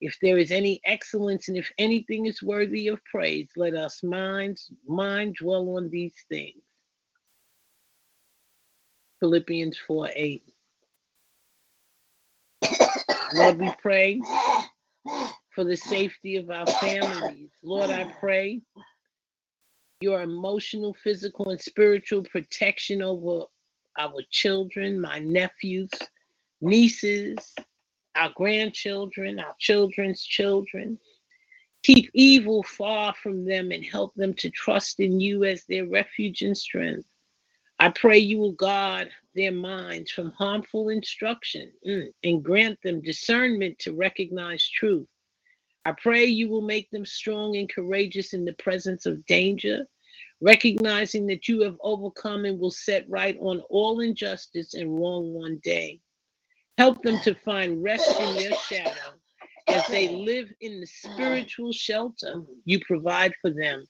if 0.00 0.18
there 0.20 0.38
is 0.38 0.50
any 0.50 0.80
excellence 0.84 1.48
and 1.48 1.56
if 1.56 1.70
anything 1.78 2.26
is 2.26 2.42
worthy 2.42 2.88
of 2.88 3.02
praise, 3.04 3.48
let 3.56 3.74
us 3.74 4.02
minds 4.02 4.70
mind 4.86 5.36
dwell 5.36 5.76
on 5.76 5.88
these 5.88 6.14
things. 6.28 6.62
Philippians 9.20 9.78
4 9.86 10.10
8. 10.14 10.42
Lord, 13.34 13.58
we 13.58 13.72
pray 13.80 14.20
for 15.54 15.64
the 15.64 15.76
safety 15.76 16.36
of 16.36 16.50
our 16.50 16.66
families. 16.66 17.50
Lord, 17.62 17.90
I 17.90 18.04
pray 18.20 18.60
your 20.00 20.22
emotional, 20.22 20.94
physical, 21.02 21.50
and 21.50 21.60
spiritual 21.60 22.22
protection 22.22 23.02
over 23.02 23.46
our 23.98 24.20
children, 24.30 25.00
my 25.00 25.18
nephews, 25.18 25.90
nieces, 26.60 27.54
our 28.14 28.30
grandchildren, 28.34 29.38
our 29.38 29.54
children's 29.58 30.22
children. 30.22 30.98
Keep 31.82 32.10
evil 32.14 32.62
far 32.62 33.14
from 33.22 33.44
them 33.44 33.70
and 33.70 33.84
help 33.84 34.14
them 34.16 34.34
to 34.34 34.50
trust 34.50 35.00
in 35.00 35.20
you 35.20 35.44
as 35.44 35.64
their 35.64 35.86
refuge 35.86 36.42
and 36.42 36.56
strength. 36.56 37.08
I 37.78 37.90
pray 37.90 38.18
you 38.18 38.38
will 38.38 38.52
guard 38.52 39.10
their 39.34 39.52
minds 39.52 40.10
from 40.10 40.32
harmful 40.32 40.88
instruction 40.88 41.70
mm, 41.86 42.08
and 42.24 42.42
grant 42.42 42.80
them 42.82 43.02
discernment 43.02 43.78
to 43.80 43.92
recognize 43.92 44.68
truth. 44.68 45.06
I 45.86 45.92
pray 46.02 46.24
you 46.24 46.48
will 46.48 46.62
make 46.62 46.90
them 46.90 47.06
strong 47.06 47.56
and 47.56 47.72
courageous 47.72 48.32
in 48.32 48.44
the 48.44 48.54
presence 48.54 49.06
of 49.06 49.24
danger, 49.26 49.86
recognizing 50.40 51.28
that 51.28 51.46
you 51.46 51.60
have 51.62 51.76
overcome 51.80 52.44
and 52.44 52.58
will 52.58 52.72
set 52.72 53.08
right 53.08 53.36
on 53.40 53.60
all 53.70 54.00
injustice 54.00 54.74
and 54.74 54.98
wrong 54.98 55.32
one 55.32 55.60
day. 55.62 56.00
Help 56.76 57.04
them 57.04 57.20
to 57.20 57.36
find 57.36 57.84
rest 57.84 58.10
in 58.18 58.34
your 58.34 58.58
shadow 58.68 59.12
as 59.68 59.86
they 59.86 60.08
live 60.08 60.48
in 60.60 60.80
the 60.80 60.86
spiritual 60.88 61.72
shelter 61.72 62.42
you 62.64 62.80
provide 62.80 63.32
for 63.40 63.50
them. 63.50 63.86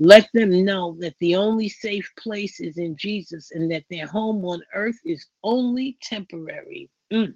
Let 0.00 0.28
them 0.34 0.64
know 0.64 0.96
that 0.98 1.14
the 1.20 1.36
only 1.36 1.68
safe 1.68 2.10
place 2.18 2.58
is 2.58 2.78
in 2.78 2.96
Jesus 2.96 3.52
and 3.52 3.70
that 3.70 3.84
their 3.90 4.08
home 4.08 4.44
on 4.44 4.60
earth 4.74 4.98
is 5.04 5.24
only 5.44 5.98
temporary. 6.02 6.90
Mm. 7.12 7.34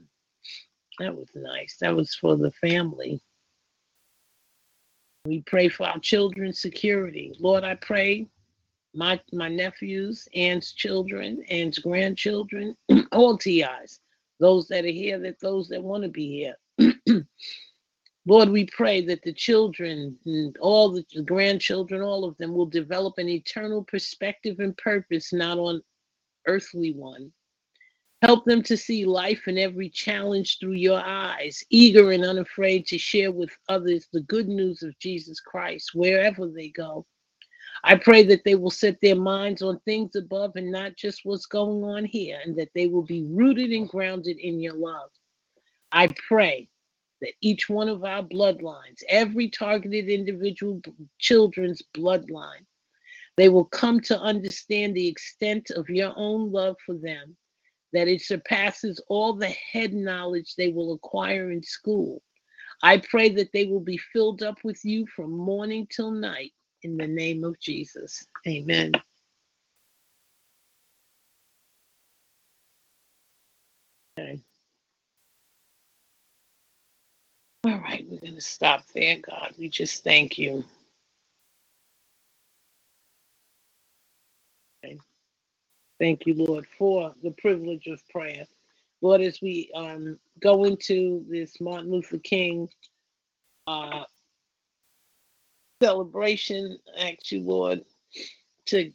That 0.98 1.14
was 1.14 1.28
nice. 1.36 1.76
That 1.80 1.94
was 1.94 2.16
for 2.16 2.36
the 2.36 2.50
family. 2.50 3.22
We 5.24 5.42
pray 5.42 5.68
for 5.68 5.86
our 5.86 5.98
children's 6.00 6.60
security. 6.60 7.34
Lord, 7.38 7.64
I 7.64 7.76
pray 7.76 8.26
my 8.94 9.20
my 9.32 9.48
nephews, 9.48 10.28
Ann's 10.34 10.72
children, 10.72 11.44
Ann's 11.48 11.78
grandchildren, 11.78 12.76
all 13.12 13.38
TIs 13.38 14.00
those 14.42 14.66
that 14.66 14.84
are 14.84 14.88
here, 14.88 15.20
that 15.20 15.38
those 15.40 15.68
that 15.68 15.82
want 15.82 16.02
to 16.02 16.08
be 16.08 16.28
here. 16.76 16.96
Lord, 18.26 18.48
we 18.48 18.66
pray 18.66 19.00
that 19.02 19.22
the 19.22 19.32
children, 19.32 20.18
all 20.60 20.90
the 20.90 21.04
grandchildren, 21.24 22.02
all 22.02 22.24
of 22.24 22.36
them 22.38 22.52
will 22.52 22.66
develop 22.66 23.18
an 23.18 23.28
eternal 23.28 23.84
perspective 23.84 24.58
and 24.58 24.76
purpose, 24.76 25.32
not 25.32 25.58
on 25.58 25.80
earthly 26.46 26.92
one. 26.92 27.32
Help 28.22 28.44
them 28.44 28.62
to 28.62 28.76
see 28.76 29.04
life 29.04 29.42
and 29.48 29.58
every 29.58 29.90
challenge 29.90 30.58
through 30.60 30.74
your 30.74 31.02
eyes, 31.04 31.64
eager 31.70 32.12
and 32.12 32.24
unafraid 32.24 32.86
to 32.86 32.96
share 32.96 33.32
with 33.32 33.50
others 33.68 34.06
the 34.12 34.20
good 34.20 34.46
news 34.46 34.84
of 34.84 34.96
Jesus 35.00 35.40
Christ 35.40 35.90
wherever 35.92 36.46
they 36.46 36.68
go. 36.68 37.04
I 37.82 37.96
pray 37.96 38.22
that 38.24 38.44
they 38.44 38.54
will 38.54 38.70
set 38.70 39.00
their 39.00 39.16
minds 39.16 39.60
on 39.60 39.80
things 39.80 40.14
above 40.14 40.52
and 40.54 40.70
not 40.70 40.96
just 40.96 41.22
what's 41.24 41.46
going 41.46 41.82
on 41.82 42.04
here, 42.04 42.38
and 42.44 42.54
that 42.56 42.70
they 42.76 42.86
will 42.86 43.02
be 43.02 43.24
rooted 43.24 43.70
and 43.70 43.88
grounded 43.88 44.38
in 44.38 44.60
your 44.60 44.74
love. 44.74 45.10
I 45.90 46.08
pray 46.28 46.68
that 47.22 47.32
each 47.40 47.68
one 47.68 47.88
of 47.88 48.04
our 48.04 48.22
bloodlines, 48.22 49.02
every 49.08 49.50
targeted 49.50 50.08
individual 50.08 50.80
children's 51.18 51.82
bloodline, 51.92 52.66
they 53.36 53.48
will 53.48 53.64
come 53.64 53.98
to 54.02 54.20
understand 54.20 54.94
the 54.94 55.08
extent 55.08 55.70
of 55.70 55.88
your 55.88 56.12
own 56.14 56.52
love 56.52 56.76
for 56.86 56.94
them, 56.94 57.36
that 57.92 58.08
it 58.08 58.22
surpasses 58.22 59.00
all 59.08 59.34
the 59.34 59.48
head 59.48 59.94
knowledge 59.94 60.54
they 60.56 60.68
will 60.72 60.94
acquire 60.94 61.50
in 61.50 61.62
school. 61.62 62.22
I 62.82 62.98
pray 62.98 63.28
that 63.30 63.52
they 63.52 63.66
will 63.66 63.80
be 63.80 63.98
filled 63.98 64.42
up 64.42 64.58
with 64.64 64.84
you 64.84 65.06
from 65.14 65.30
morning 65.30 65.86
till 65.90 66.10
night 66.10 66.52
in 66.82 66.96
the 66.96 67.06
name 67.06 67.44
of 67.44 67.58
Jesus. 67.60 68.26
Amen. 68.46 68.92
Okay. 74.18 74.40
All 77.64 77.78
right, 77.78 78.04
we're 78.10 78.20
going 78.20 78.34
to 78.34 78.40
stop 78.40 78.84
there, 78.94 79.18
God. 79.18 79.54
We 79.58 79.68
just 79.68 80.04
thank 80.04 80.38
you. 80.38 80.64
Okay. 84.84 84.98
Thank 86.02 86.26
you, 86.26 86.34
Lord, 86.34 86.66
for 86.76 87.14
the 87.22 87.30
privilege 87.30 87.86
of 87.86 88.02
prayer. 88.08 88.44
Lord, 89.02 89.20
as 89.20 89.40
we 89.40 89.70
um, 89.72 90.18
go 90.40 90.64
into 90.64 91.24
this 91.30 91.60
Martin 91.60 91.92
Luther 91.92 92.18
King 92.18 92.68
uh, 93.68 94.02
celebration. 95.80 96.76
Ask 96.98 97.30
you, 97.30 97.42
Lord, 97.42 97.84
to 98.66 98.92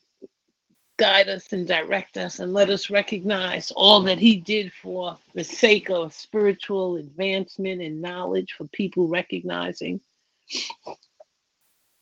guide 0.97 1.29
us 1.29 1.53
and 1.53 1.65
direct 1.65 2.17
us 2.17 2.39
and 2.39 2.53
let 2.53 2.69
us 2.69 2.89
recognize 2.89 3.71
all 3.71 4.01
that 4.03 4.19
He 4.19 4.35
did 4.37 4.73
for 4.81 5.17
the 5.33 5.45
sake 5.45 5.89
of 5.89 6.13
spiritual 6.13 6.97
advancement 6.97 7.81
and 7.81 8.01
knowledge 8.01 8.55
for 8.57 8.67
people 8.73 9.07
recognizing 9.07 10.01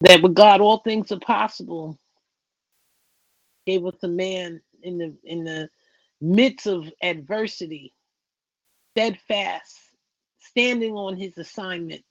that 0.01 0.23
with 0.23 0.33
God 0.33 0.61
all 0.61 0.79
things 0.79 1.11
are 1.11 1.19
possible. 1.19 1.95
Gave 3.67 3.85
us 3.85 3.95
a 4.03 4.07
man 4.07 4.61
in 4.85 4.99
the 4.99 5.15
in 5.25 5.45
the 5.45 5.69
midst 6.21 6.67
of 6.67 6.91
adversity, 7.03 7.93
steadfast, 8.93 9.77
standing 10.39 10.93
on 10.95 11.17
his 11.17 11.37
assignment 11.37 12.01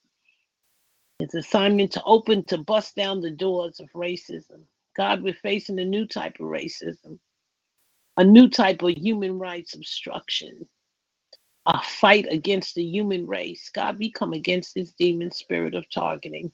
His 1.19 1.35
assignment 1.35 1.93
to 1.93 2.05
open, 2.05 2.45
to 2.47 2.59
bust 2.59 2.95
down 2.95 3.21
the 3.23 3.31
doors 3.31 3.81
of 3.81 3.89
racism. 3.95 4.65
God, 4.97 5.23
we're 5.23 5.35
facing 5.35 5.79
a 5.81 5.85
new 5.85 6.07
type 6.07 6.35
of 6.41 6.47
racism, 6.47 7.19
a 8.17 8.25
new 8.25 8.49
type 8.51 8.83
of 8.83 8.91
human 8.93 9.39
rights 9.39 9.75
obstruction, 9.75 10.69
a 11.67 11.83
fight 11.83 12.27
against 12.31 12.75
the 12.77 12.85
human 12.85 13.27
race. 13.27 13.71
God, 13.75 13.99
we 13.99 14.11
come 14.13 14.33
against 14.35 14.75
this 14.75 14.93
demon 14.99 15.33
spirit 15.33 15.75
of 15.75 15.91
targeting. 15.91 16.53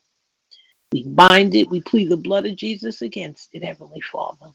We 0.93 1.05
bind 1.09 1.55
it, 1.55 1.71
we 1.71 1.83
plead 1.83 2.11
the 2.11 2.17
blood 2.17 2.47
of 2.47 2.57
Jesus 2.57 3.03
against 3.03 3.51
it, 3.55 3.65
Heavenly 3.65 4.03
Father. 4.03 4.53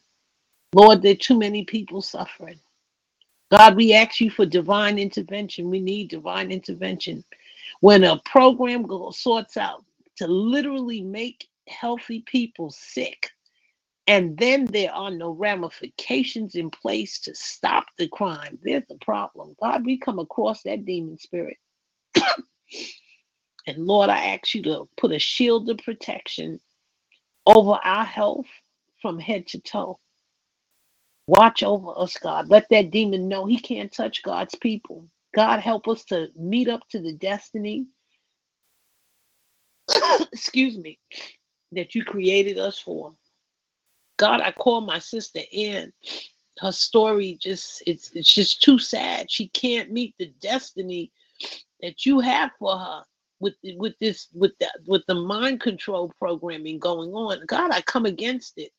Lord, 0.75 1.03
there 1.03 1.13
are 1.13 1.17
too 1.17 1.39
many 1.39 1.65
people 1.65 2.03
suffering. 2.03 2.60
God, 3.51 3.77
we 3.77 3.94
ask 3.94 4.22
you 4.22 4.32
for 4.32 4.46
divine 4.46 5.00
intervention. 5.00 5.70
We 5.72 5.79
need 5.82 6.10
divine 6.10 6.51
intervention. 6.51 7.24
When 7.82 8.03
a 8.03 8.20
program 8.25 8.84
goes, 8.84 9.20
sorts 9.20 9.58
out 9.58 9.86
to 10.17 10.27
literally 10.27 11.01
make 11.01 11.48
healthy 11.70 12.24
people 12.27 12.72
sick, 12.72 13.29
and 14.08 14.38
then 14.38 14.65
there 14.65 14.94
are 14.94 15.12
no 15.12 15.32
ramifications 15.32 16.55
in 16.55 16.70
place 16.72 17.20
to 17.22 17.36
stop 17.36 17.86
the 17.98 18.08
crime, 18.10 18.60
there's 18.63 18.84
a 18.91 19.05
problem. 19.05 19.55
God, 19.62 19.86
we 19.86 19.98
come 20.00 20.20
across 20.20 20.63
that 20.63 20.86
demon 20.86 21.17
spirit. 21.20 21.58
and 23.67 23.77
Lord, 23.77 24.10
I 24.10 24.27
ask 24.36 24.55
you 24.55 24.63
to 24.63 24.89
put 24.98 25.12
a 25.13 25.20
shield 25.20 25.70
of 25.70 25.79
protection 25.79 26.60
over 27.46 27.79
our 27.84 28.05
health 28.05 28.48
from 29.01 29.20
head 29.20 29.48
to 29.50 29.62
toe. 29.62 30.00
Watch 31.27 31.63
over 31.63 31.94
us, 31.98 32.17
God. 32.17 32.50
Let 32.50 32.67
that 32.70 32.91
demon 32.91 33.27
know 33.27 33.46
he 33.46 33.60
can't 33.60 33.91
touch 33.91 34.24
God's 34.24 34.55
people. 34.55 35.08
God, 35.36 35.60
help 35.60 35.88
us 35.88 36.03
to 36.05 36.27
meet 36.36 36.67
up 36.70 36.82
to 36.89 37.00
the 37.00 37.13
destiny, 37.13 37.88
excuse 40.34 40.77
me, 40.77 41.00
that 41.74 41.96
you 41.96 42.05
created 42.05 42.60
us 42.60 42.79
for. 42.79 43.13
God, 44.17 44.41
I 44.41 44.51
call 44.51 44.82
my 44.82 45.00
sister 45.00 45.41
in. 45.51 45.91
Her 46.60 46.72
story 46.72 47.38
just 47.41 47.84
it's 47.86 48.12
it's 48.15 48.34
just 48.34 48.62
too 48.63 48.79
sad. 48.79 49.29
She 49.29 49.50
can't 49.50 49.91
meet 49.91 50.15
the 50.20 50.34
destiny 50.41 51.12
that 51.82 52.05
you 52.05 52.20
have 52.22 52.51
for 52.60 52.77
her 52.77 53.03
with 53.41 53.55
with 53.77 53.94
this 54.00 54.27
with 54.34 54.53
the 54.60 54.70
with 54.88 55.03
the 55.08 55.15
mind 55.15 55.62
control 55.62 56.13
programming 56.20 56.79
going 56.79 57.12
on. 57.13 57.46
God, 57.48 57.72
I 57.72 57.82
come 57.82 58.05
against 58.05 58.53
it. 58.58 58.72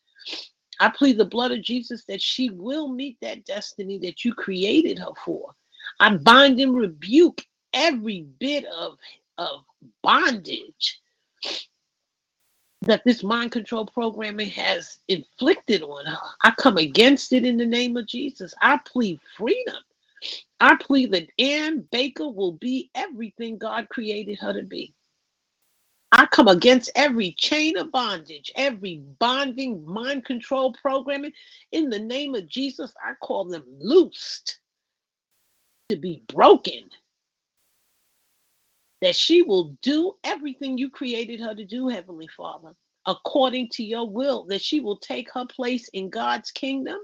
I 0.80 0.90
plead 0.90 1.18
the 1.18 1.24
blood 1.24 1.52
of 1.52 1.62
Jesus 1.62 2.04
that 2.08 2.22
she 2.22 2.50
will 2.50 2.88
meet 2.88 3.18
that 3.22 3.44
destiny 3.44 3.98
that 3.98 4.24
you 4.24 4.34
created 4.34 4.98
her 4.98 5.12
for. 5.24 5.54
I 6.00 6.16
bind 6.16 6.60
and 6.60 6.74
rebuke 6.76 7.42
every 7.72 8.26
bit 8.38 8.64
of, 8.66 8.98
of 9.38 9.64
bondage 10.02 11.00
that 12.82 13.02
this 13.04 13.22
mind 13.22 13.52
control 13.52 13.86
programming 13.86 14.50
has 14.50 14.98
inflicted 15.08 15.82
on 15.82 16.06
her. 16.06 16.18
I 16.42 16.52
come 16.52 16.76
against 16.76 17.32
it 17.32 17.44
in 17.44 17.56
the 17.56 17.66
name 17.66 17.96
of 17.96 18.06
Jesus. 18.06 18.54
I 18.60 18.78
plead 18.86 19.20
freedom. 19.36 19.76
I 20.60 20.76
plead 20.76 21.12
that 21.12 21.28
Ann 21.38 21.86
Baker 21.92 22.28
will 22.28 22.52
be 22.52 22.90
everything 22.94 23.58
God 23.58 23.88
created 23.88 24.38
her 24.40 24.52
to 24.52 24.62
be. 24.62 24.94
I 26.18 26.24
come 26.24 26.48
against 26.48 26.90
every 26.94 27.32
chain 27.32 27.76
of 27.76 27.92
bondage, 27.92 28.50
every 28.56 29.02
bonding, 29.18 29.84
mind 29.84 30.24
control 30.24 30.72
programming. 30.72 31.32
In 31.72 31.90
the 31.90 31.98
name 31.98 32.34
of 32.34 32.48
Jesus, 32.48 32.90
I 33.04 33.12
call 33.20 33.44
them 33.44 33.64
loosed 33.78 34.58
to 35.90 35.96
be 35.96 36.22
broken. 36.28 36.88
That 39.02 39.14
she 39.14 39.42
will 39.42 39.76
do 39.82 40.14
everything 40.24 40.78
you 40.78 40.88
created 40.88 41.38
her 41.40 41.54
to 41.54 41.66
do, 41.66 41.88
Heavenly 41.88 42.28
Father, 42.34 42.74
according 43.04 43.68
to 43.72 43.84
your 43.84 44.08
will. 44.08 44.46
That 44.46 44.62
she 44.62 44.80
will 44.80 44.96
take 44.96 45.30
her 45.34 45.44
place 45.44 45.86
in 45.92 46.08
God's 46.08 46.50
kingdom. 46.50 46.96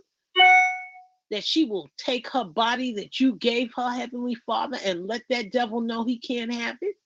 That 1.30 1.44
she 1.44 1.66
will 1.66 1.90
take 1.98 2.26
her 2.28 2.44
body 2.44 2.94
that 2.94 3.20
you 3.20 3.34
gave 3.34 3.72
her, 3.76 3.90
Heavenly 3.90 4.36
Father, 4.46 4.78
and 4.82 5.06
let 5.06 5.20
that 5.28 5.52
devil 5.52 5.82
know 5.82 6.02
he 6.02 6.18
can't 6.18 6.52
have 6.52 6.78
it 6.80 6.96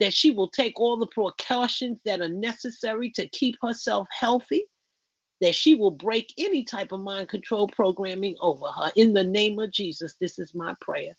that 0.00 0.14
she 0.14 0.30
will 0.30 0.48
take 0.48 0.80
all 0.80 0.96
the 0.96 1.06
precautions 1.06 1.98
that 2.04 2.20
are 2.20 2.28
necessary 2.28 3.10
to 3.10 3.28
keep 3.28 3.56
herself 3.62 4.08
healthy, 4.10 4.64
that 5.40 5.54
she 5.54 5.74
will 5.74 5.90
break 5.90 6.32
any 6.38 6.64
type 6.64 6.90
of 6.92 7.00
mind 7.00 7.28
control 7.28 7.68
programming 7.68 8.34
over 8.40 8.66
her. 8.66 8.90
In 8.96 9.12
the 9.12 9.24
name 9.24 9.58
of 9.58 9.70
Jesus, 9.70 10.16
this 10.20 10.38
is 10.38 10.54
my 10.54 10.74
prayer. 10.80 11.16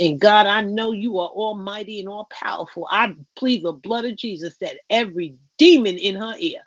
And 0.00 0.20
God, 0.20 0.46
I 0.46 0.62
know 0.62 0.92
you 0.92 1.18
are 1.18 1.28
almighty 1.28 2.00
and 2.00 2.08
all 2.08 2.28
powerful. 2.30 2.88
I 2.90 3.14
plead 3.36 3.62
the 3.62 3.72
blood 3.72 4.04
of 4.04 4.16
Jesus 4.16 4.56
that 4.60 4.76
every 4.90 5.36
demon 5.58 5.96
in 5.96 6.16
her 6.16 6.34
ear 6.38 6.60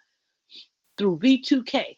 through 0.98 1.20
V2K 1.20 1.98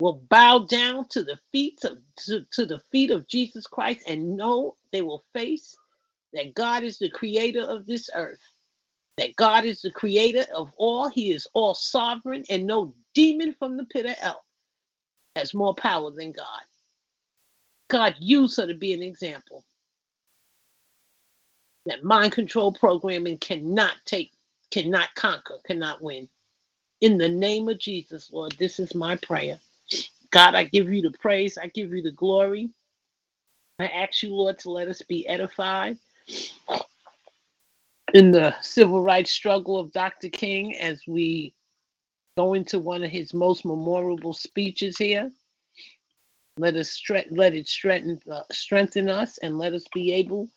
will 0.00 0.22
bow 0.30 0.60
down 0.60 1.08
to 1.08 1.24
the 1.24 1.38
feet 1.52 1.80
of 1.84 1.98
to, 2.16 2.44
to 2.52 2.66
the 2.66 2.80
feet 2.92 3.10
of 3.10 3.26
Jesus 3.26 3.66
Christ 3.66 4.02
and 4.06 4.36
know 4.36 4.76
they 4.92 5.02
will 5.02 5.24
face 5.34 5.74
that 6.32 6.54
God 6.54 6.82
is 6.82 6.98
the 6.98 7.10
creator 7.10 7.62
of 7.62 7.86
this 7.86 8.10
earth, 8.14 8.40
that 9.16 9.36
God 9.36 9.64
is 9.64 9.80
the 9.80 9.90
creator 9.90 10.46
of 10.54 10.72
all, 10.76 11.08
He 11.08 11.32
is 11.32 11.46
all 11.54 11.74
sovereign, 11.74 12.44
and 12.50 12.66
no 12.66 12.94
demon 13.14 13.54
from 13.58 13.76
the 13.76 13.84
pit 13.86 14.06
of 14.06 14.16
hell 14.16 14.44
has 15.36 15.54
more 15.54 15.74
power 15.74 16.10
than 16.10 16.32
God. 16.32 16.62
God 17.88 18.14
used 18.18 18.56
her 18.58 18.66
to 18.66 18.74
be 18.74 18.92
an 18.92 19.02
example 19.02 19.64
that 21.86 22.04
mind 22.04 22.32
control 22.32 22.72
programming 22.72 23.38
cannot 23.38 23.94
take, 24.04 24.32
cannot 24.70 25.14
conquer, 25.14 25.58
cannot 25.64 26.02
win. 26.02 26.28
In 27.00 27.16
the 27.16 27.28
name 27.28 27.68
of 27.68 27.78
Jesus, 27.78 28.30
Lord, 28.32 28.54
this 28.58 28.78
is 28.78 28.94
my 28.94 29.16
prayer. 29.16 29.58
God, 30.30 30.54
I 30.54 30.64
give 30.64 30.92
you 30.92 31.00
the 31.00 31.16
praise, 31.18 31.56
I 31.56 31.68
give 31.68 31.92
you 31.92 32.02
the 32.02 32.12
glory. 32.12 32.68
I 33.78 33.86
ask 33.86 34.22
you, 34.22 34.34
Lord, 34.34 34.58
to 34.60 34.70
let 34.70 34.88
us 34.88 35.00
be 35.02 35.26
edified 35.26 35.96
in 38.14 38.30
the 38.30 38.54
civil 38.62 39.02
rights 39.02 39.30
struggle 39.30 39.78
of 39.78 39.92
Dr. 39.92 40.28
King 40.28 40.76
as 40.76 41.00
we 41.06 41.54
go 42.36 42.54
into 42.54 42.78
one 42.78 43.02
of 43.02 43.10
his 43.10 43.34
most 43.34 43.64
memorable 43.64 44.32
speeches 44.32 44.96
here. 44.96 45.30
Let 46.56 46.76
us 46.76 46.98
stre- 47.00 47.26
let 47.30 47.54
it 47.54 47.68
strengthen 47.68 48.20
uh, 48.30 48.42
strengthen 48.52 49.08
us 49.08 49.38
and 49.38 49.58
let 49.58 49.74
us 49.74 49.84
be 49.94 50.12
able 50.12 50.48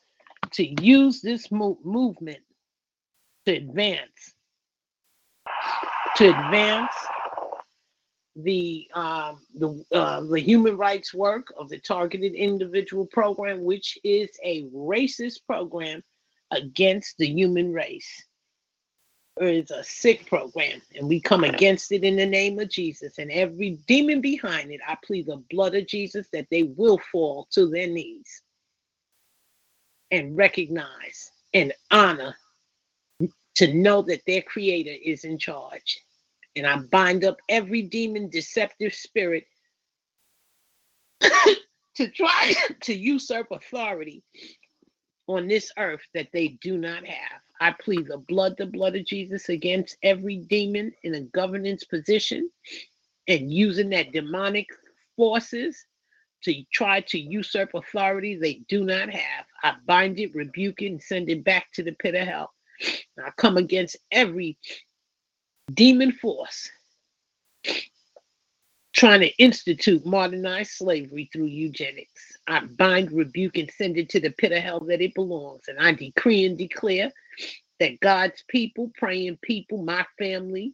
to 0.53 0.83
use 0.83 1.21
this 1.21 1.51
mo- 1.51 1.79
movement 1.83 2.39
to 3.45 3.55
advance 3.55 4.33
to 6.15 6.29
advance 6.29 6.93
the 8.43 8.87
um, 8.93 9.41
the 9.55 9.83
uh, 9.91 10.21
the 10.21 10.39
human 10.39 10.77
rights 10.77 11.13
work 11.13 11.53
of 11.57 11.69
the 11.69 11.79
targeted 11.79 12.33
individual 12.33 13.05
program, 13.05 13.63
which 13.63 13.97
is 14.03 14.29
a 14.43 14.63
racist 14.69 15.45
program 15.45 16.03
against 16.51 17.17
the 17.17 17.27
human 17.27 17.71
race. 17.73 18.23
It 19.37 19.65
is 19.65 19.71
a 19.71 19.83
sick 19.83 20.25
program, 20.27 20.81
and 20.95 21.07
we 21.07 21.19
come 21.19 21.43
against 21.43 21.91
it 21.91 22.03
in 22.03 22.17
the 22.17 22.25
name 22.25 22.59
of 22.59 22.69
Jesus. 22.69 23.17
And 23.17 23.31
every 23.31 23.79
demon 23.87 24.21
behind 24.21 24.71
it, 24.71 24.81
I 24.85 24.97
plead 25.05 25.27
the 25.27 25.43
blood 25.49 25.73
of 25.73 25.87
Jesus 25.87 26.27
that 26.33 26.47
they 26.51 26.63
will 26.63 26.99
fall 27.11 27.47
to 27.51 27.69
their 27.69 27.87
knees 27.87 28.41
and 30.11 30.35
recognize 30.35 31.31
and 31.53 31.73
honor 31.91 32.35
to 33.55 33.73
know 33.73 34.01
that 34.01 34.25
their 34.27 34.41
creator 34.41 34.95
is 35.03 35.23
in 35.23 35.37
charge 35.37 36.01
and 36.55 36.67
I 36.67 36.77
bind 36.77 37.23
up 37.23 37.37
every 37.49 37.83
demon, 37.83 38.29
deceptive 38.29 38.93
spirit 38.93 39.45
to 41.21 42.07
try 42.09 42.53
to 42.81 42.93
usurp 42.93 43.47
authority 43.51 44.23
on 45.27 45.47
this 45.47 45.71
earth 45.77 46.01
that 46.13 46.27
they 46.33 46.49
do 46.61 46.77
not 46.77 47.05
have. 47.05 47.41
I 47.59 47.73
plead 47.79 48.07
the 48.07 48.17
blood, 48.17 48.55
the 48.57 48.65
blood 48.65 48.95
of 48.95 49.05
Jesus 49.05 49.49
against 49.49 49.97
every 50.03 50.37
demon 50.37 50.91
in 51.03 51.13
a 51.13 51.21
governance 51.21 51.83
position 51.83 52.49
and 53.27 53.51
using 53.51 53.89
that 53.91 54.11
demonic 54.11 54.67
forces 55.15 55.85
to 56.43 56.63
try 56.73 57.01
to 57.01 57.19
usurp 57.19 57.69
authority 57.75 58.35
they 58.35 58.61
do 58.67 58.83
not 58.83 59.09
have. 59.11 59.45
I 59.63 59.75
bind 59.85 60.19
it, 60.19 60.33
rebuke 60.33 60.81
it, 60.81 60.87
and 60.87 61.01
send 61.01 61.29
it 61.29 61.43
back 61.43 61.71
to 61.73 61.83
the 61.83 61.91
pit 61.91 62.15
of 62.15 62.27
hell. 62.27 62.51
I 63.23 63.29
come 63.37 63.57
against 63.57 63.97
every 64.11 64.57
demon 65.73 66.11
force 66.11 66.69
trying 68.93 69.21
to 69.21 69.35
institute 69.37 70.05
modernized 70.05 70.71
slavery 70.71 71.29
through 71.31 71.45
eugenics. 71.45 72.37
I 72.47 72.61
bind, 72.65 73.11
rebuke, 73.11 73.57
and 73.57 73.71
send 73.77 73.97
it 73.97 74.09
to 74.09 74.19
the 74.19 74.31
pit 74.31 74.51
of 74.51 74.61
hell 74.61 74.79
that 74.81 75.01
it 75.01 75.15
belongs. 75.15 75.63
And 75.67 75.79
I 75.79 75.93
decree 75.93 76.45
and 76.45 76.57
declare 76.57 77.11
that 77.79 77.99
God's 77.99 78.43
people, 78.47 78.91
praying 78.97 79.39
people, 79.41 79.81
my 79.83 80.05
family 80.19 80.73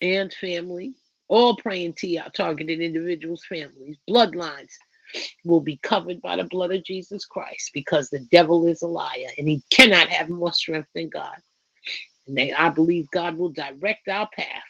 and 0.00 0.32
family, 0.32 0.94
all 1.28 1.56
praying 1.56 1.94
to 1.94 2.16
our 2.18 2.30
targeted 2.30 2.80
individuals' 2.80 3.44
families, 3.48 3.96
bloodlines 4.08 4.72
will 5.44 5.60
be 5.60 5.78
covered 5.78 6.20
by 6.20 6.36
the 6.36 6.44
blood 6.44 6.72
of 6.72 6.84
Jesus 6.84 7.24
Christ 7.24 7.70
because 7.72 8.10
the 8.10 8.20
devil 8.30 8.66
is 8.66 8.82
a 8.82 8.86
liar 8.86 9.28
and 9.38 9.48
he 9.48 9.62
cannot 9.70 10.08
have 10.08 10.28
more 10.28 10.52
strength 10.52 10.88
than 10.94 11.08
God. 11.08 11.36
And 12.26 12.36
they, 12.36 12.52
I 12.52 12.70
believe 12.70 13.10
God 13.10 13.36
will 13.36 13.50
direct 13.50 14.08
our 14.08 14.28
path. 14.34 14.62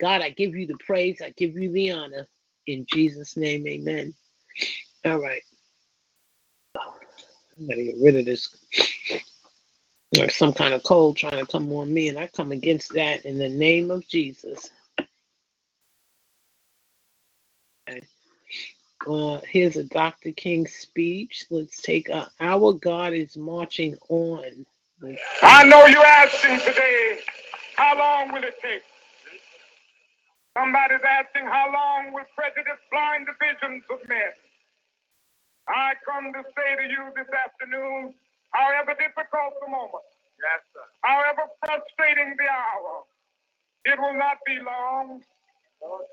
God, 0.00 0.22
I 0.22 0.30
give 0.30 0.54
you 0.54 0.66
the 0.66 0.78
praise. 0.84 1.20
I 1.22 1.30
give 1.36 1.56
you 1.56 1.70
the 1.70 1.92
honor. 1.92 2.26
In 2.66 2.86
Jesus' 2.92 3.36
name, 3.36 3.66
amen. 3.66 4.14
All 5.04 5.18
right. 5.18 5.42
I'm 7.58 7.66
going 7.66 7.78
to 7.78 7.84
get 7.84 8.02
rid 8.02 8.16
of 8.16 8.24
this. 8.24 8.54
There's 10.12 10.36
some 10.36 10.52
kind 10.52 10.74
of 10.74 10.82
cold 10.82 11.16
trying 11.16 11.44
to 11.44 11.50
come 11.50 11.72
on 11.72 11.92
me, 11.92 12.08
and 12.08 12.18
I 12.18 12.26
come 12.26 12.52
against 12.52 12.92
that 12.94 13.24
in 13.24 13.38
the 13.38 13.48
name 13.48 13.90
of 13.90 14.08
Jesus. 14.08 14.70
Okay. 17.88 18.02
Uh, 19.08 19.40
here's 19.48 19.76
a 19.76 19.84
Dr. 19.84 20.32
King 20.32 20.66
speech. 20.66 21.46
Let's 21.50 21.80
take 21.80 22.08
a, 22.08 22.30
Our 22.40 22.72
God 22.74 23.12
is 23.14 23.36
marching 23.36 23.96
on. 24.08 24.66
I 25.42 25.64
know 25.64 25.86
you're 25.86 26.04
asking 26.04 26.60
today, 26.60 27.20
how 27.76 27.96
long 27.98 28.32
will 28.32 28.44
it 28.44 28.54
take? 28.62 28.82
Somebody's 30.58 31.00
asking, 31.06 31.46
how 31.46 31.72
long 31.72 32.12
will 32.12 32.28
prejudice 32.36 32.80
blind 32.92 33.24
the 33.28 33.32
visions 33.40 33.84
of 33.88 34.00
men? 34.08 34.32
I 35.68 35.94
come 36.04 36.32
to 36.34 36.42
say 36.52 36.70
to 36.76 36.86
you 36.90 37.04
this 37.16 37.28
afternoon, 37.32 38.12
however 38.52 38.92
difficult 38.98 39.56
the 39.64 39.70
moment, 39.72 40.04
yes, 40.36 40.60
sir. 40.74 40.84
however 41.00 41.48
frustrating 41.64 42.36
the 42.36 42.48
hour, 42.50 43.06
it 43.86 43.96
will 44.00 44.18
not 44.18 44.36
be 44.44 44.58
long 44.60 45.22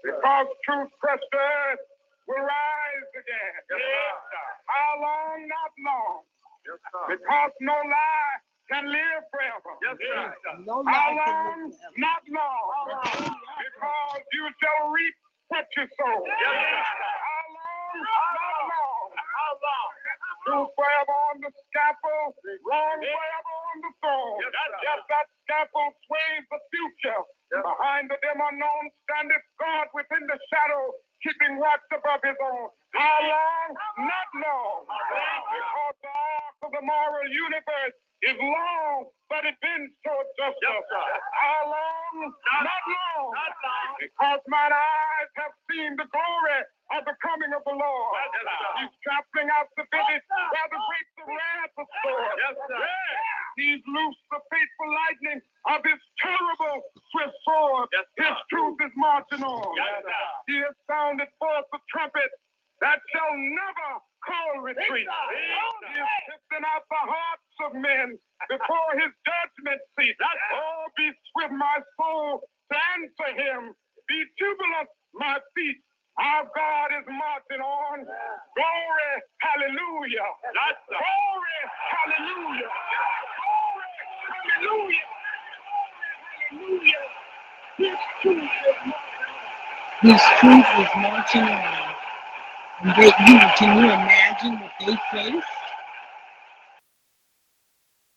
because 0.04 0.47
truth 0.63 0.91
crushed 1.02 1.34
earth 1.34 1.84
will 2.28 2.39
rise 2.45 3.10
again. 3.19 3.54
Yes, 3.67 3.82
sir. 3.84 4.47
How 4.71 4.91
long? 5.02 5.38
Not 5.50 5.71
long. 5.84 6.21
Yes, 6.63 6.80
sir. 6.93 7.17
because 7.17 7.52
no 7.62 7.73
lie 7.76 8.38
can 8.71 8.86
live 8.91 9.23
forever. 9.32 9.71
Yes, 9.84 9.97
sir. 9.99 10.34
No 10.65 10.84
How 10.88 11.12
long? 11.15 11.71
live 11.71 11.75
forever. 11.75 11.97
Not 11.97 12.23
long. 12.32 12.65
Because 13.60 14.23
you 14.34 14.45
shall 14.60 14.84
reap 14.91 15.15
what 15.49 15.65
you 15.77 15.86
sow. 15.88 16.15
Yes, 16.27 16.39
sir. 16.39 17.15
How 17.23 17.45
long? 17.56 17.95
Not 18.03 18.34
long. 18.71 19.10
How 19.15 19.51
long? 19.63 19.91
Truth 20.47 20.71
forever 20.80 21.15
on 21.32 21.36
the 21.43 21.51
scaffold, 21.67 22.34
wrong 22.63 22.99
forever 23.03 23.57
the 23.82 23.92
throne. 24.02 24.38
Yes, 24.84 25.00
that 25.10 25.28
scaffold 25.46 25.94
sways 26.08 26.44
the 26.52 26.60
future. 26.74 27.22
Behind 27.52 28.12
the 28.12 28.18
dim 28.22 28.40
unknown 28.42 28.84
standeth 29.08 29.46
God 29.62 29.88
within 29.96 30.24
the 30.28 30.38
shadow, 30.52 30.92
keeping 31.24 31.58
watch 31.58 31.84
above 31.96 32.22
his 32.24 32.38
own. 32.44 32.68
How 32.98 33.18
long? 33.24 33.70
Not 34.04 34.30
long. 34.42 34.78
Because 34.88 35.96
the 36.04 36.12
arc 36.12 36.58
of 36.68 36.72
the 36.76 36.84
moral 36.84 37.28
universe 37.32 37.96
is 38.26 38.38
long, 38.42 39.08
but 39.30 39.46
it 39.46 39.56
bends 39.63 39.94
towards 40.04 40.30
justice. 40.36 40.86
How 41.40 41.62
long? 41.72 42.16
Not 42.34 42.84
long. 42.90 43.26
Not 43.32 43.54
long. 43.63 43.90
Because 44.02 44.42
mine 44.50 44.74
eyes 44.76 45.32
have 45.40 45.54
seen 45.72 45.96
the 45.96 46.08
glory 46.10 46.60
of 46.98 47.02
the 47.06 47.16
coming 47.24 47.54
of 47.54 47.63
the 47.63 47.76
Lord. 47.78 48.13
He's 48.82 48.94
trampling 49.06 49.50
out 49.54 49.70
the 49.78 49.86
village 49.92 50.26
where 50.28 50.68
the 50.72 50.80
grapes 50.82 51.16
of 51.22 51.28
wrath 51.30 51.74
are 51.80 51.90
stored. 52.02 52.38
He's 53.58 53.82
loosed 53.89 54.24
the 54.32 54.39
fateful 54.54 54.89
lightning 54.93 55.41
of 55.74 55.82
his 55.84 56.00
terrible 56.22 56.78
swift 57.12 57.36
sword. 57.43 57.89
His 58.17 58.38
truth 58.54 58.78
is 58.86 58.93
marching 58.98 59.43
on. 59.43 59.65
He 60.48 60.58
has 60.62 60.76
sounded 60.89 61.28
forth 61.41 61.65
the 61.74 61.82
trumpet 61.91 62.30
that 62.82 63.02
shall 63.13 63.34
never 63.36 63.89
call 64.24 64.62
retreat. 64.63 65.08
He 65.10 65.98
is 65.98 66.10
sifting 66.30 66.65
out 66.70 66.86
the 66.89 67.04
hearts 67.04 67.58
of 67.65 67.72
men 67.82 68.17
before 68.50 68.89
his 69.02 69.12
judgment 69.26 69.82
seat. 70.00 70.15
Oh, 70.22 70.86
be 70.98 71.10
swift, 71.34 71.54
my 71.58 71.80
soul, 72.00 72.46
to 72.72 72.78
answer 73.02 73.32
him. 73.34 73.74
Be 74.08 74.24
jubilant, 74.39 74.89
my 75.15 75.39
feet. 75.56 75.78
Our 76.20 76.46
God 76.56 76.89
is 76.98 77.06
marching 77.10 77.62
on. 77.62 77.98
Glory, 78.06 79.12
hallelujah. 79.41 80.30
Glory, 80.89 81.60
hallelujah. 81.93 82.70
Hallelujah. 84.58 84.98
Hallelujah. 86.50 86.93
Truth 88.22 88.43
is 88.43 88.50
marching 88.63 88.93
truth 90.39 90.65
is 90.80 90.88
marching 90.96 91.41
on. 91.41 91.93
And 92.82 92.96
They, 92.96 93.06
you, 93.06 93.39
can 93.58 93.78
you 93.78 93.86
imagine 93.86 94.60
what 94.60 94.72
they 94.80 94.96
face? 95.12 95.43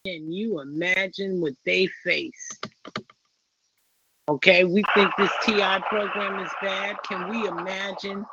Can 0.07 0.33
you 0.33 0.61
imagine 0.61 1.41
what 1.43 1.53
they 1.67 1.89
faced? 2.05 2.67
Okay, 4.31 4.65
we 4.65 4.83
think 4.95 5.11
this 5.19 5.31
TI 5.45 5.79
program 5.89 6.43
is 6.43 6.51
bad. 6.63 6.97
Can 7.07 7.29
we 7.29 7.49
imagine 7.49 8.25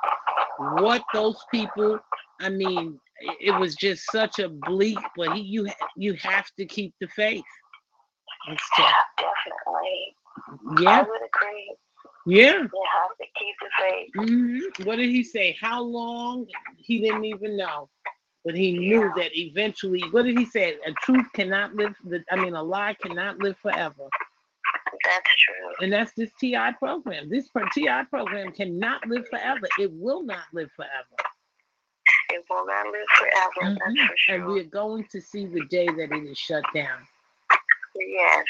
what 0.77 1.03
those 1.13 1.37
people? 1.51 1.99
I 2.39 2.49
mean, 2.49 2.99
it, 3.19 3.37
it 3.47 3.59
was 3.59 3.75
just 3.75 4.03
such 4.11 4.39
a 4.39 4.47
bleak. 4.47 4.99
But 5.17 5.33
he, 5.33 5.41
you, 5.41 5.67
you 5.97 6.13
have 6.13 6.49
to 6.57 6.65
keep 6.65 6.93
the 7.01 7.07
faith. 7.09 7.43
It's 8.47 8.69
tough. 8.75 8.93
Definitely. 9.17 10.15
I 10.87 11.01
Yeah, 11.01 11.01
would 11.01 11.21
agree. 11.21 11.75
yeah. 12.25 12.53
You 12.63 12.85
have 12.93 13.17
to 13.17 13.25
keep 13.37 13.55
the 13.61 13.69
faith. 13.79 14.09
hmm 14.15 14.85
What 14.87 14.97
did 14.97 15.09
he 15.09 15.23
say? 15.23 15.57
How 15.59 15.81
long? 15.81 16.47
He 16.77 16.99
didn't 17.01 17.25
even 17.25 17.57
know, 17.57 17.89
but 18.45 18.55
he 18.55 18.77
knew 18.77 19.11
that 19.17 19.35
eventually. 19.37 20.01
What 20.11 20.23
did 20.25 20.37
he 20.37 20.45
say? 20.45 20.75
A 20.85 20.91
truth 21.03 21.25
cannot 21.33 21.75
live. 21.75 21.95
The, 22.05 22.23
I 22.31 22.35
mean, 22.37 22.55
a 22.55 22.63
lie 22.63 22.95
cannot 23.01 23.39
live 23.39 23.57
forever, 23.61 24.07
That's 25.03 25.35
true. 25.37 25.73
and 25.81 25.91
that's 25.91 26.13
this 26.13 26.31
TI 26.39 26.71
program. 26.79 27.29
This 27.29 27.49
TI 27.73 28.03
program 28.09 28.51
cannot 28.53 29.05
live 29.07 29.27
forever. 29.29 29.67
It 29.79 29.91
will 29.93 30.23
not 30.23 30.45
live 30.53 30.71
forever, 30.75 31.17
It 32.31 32.43
will 32.49 32.65
not 32.65 32.85
live 32.87 33.07
forever. 33.17 33.73
Mhm. 33.73 33.79
That's 33.79 34.01
for 34.07 34.17
sure. 34.17 34.35
and 34.35 34.45
we're 34.47 34.63
going 34.63 35.05
to 35.11 35.21
see 35.21 35.45
the 35.45 35.65
day 35.65 35.87
that 35.87 36.11
it 36.11 36.23
is 36.25 36.37
shut 36.37 36.63
down. 36.73 37.07
Yes, 37.99 38.43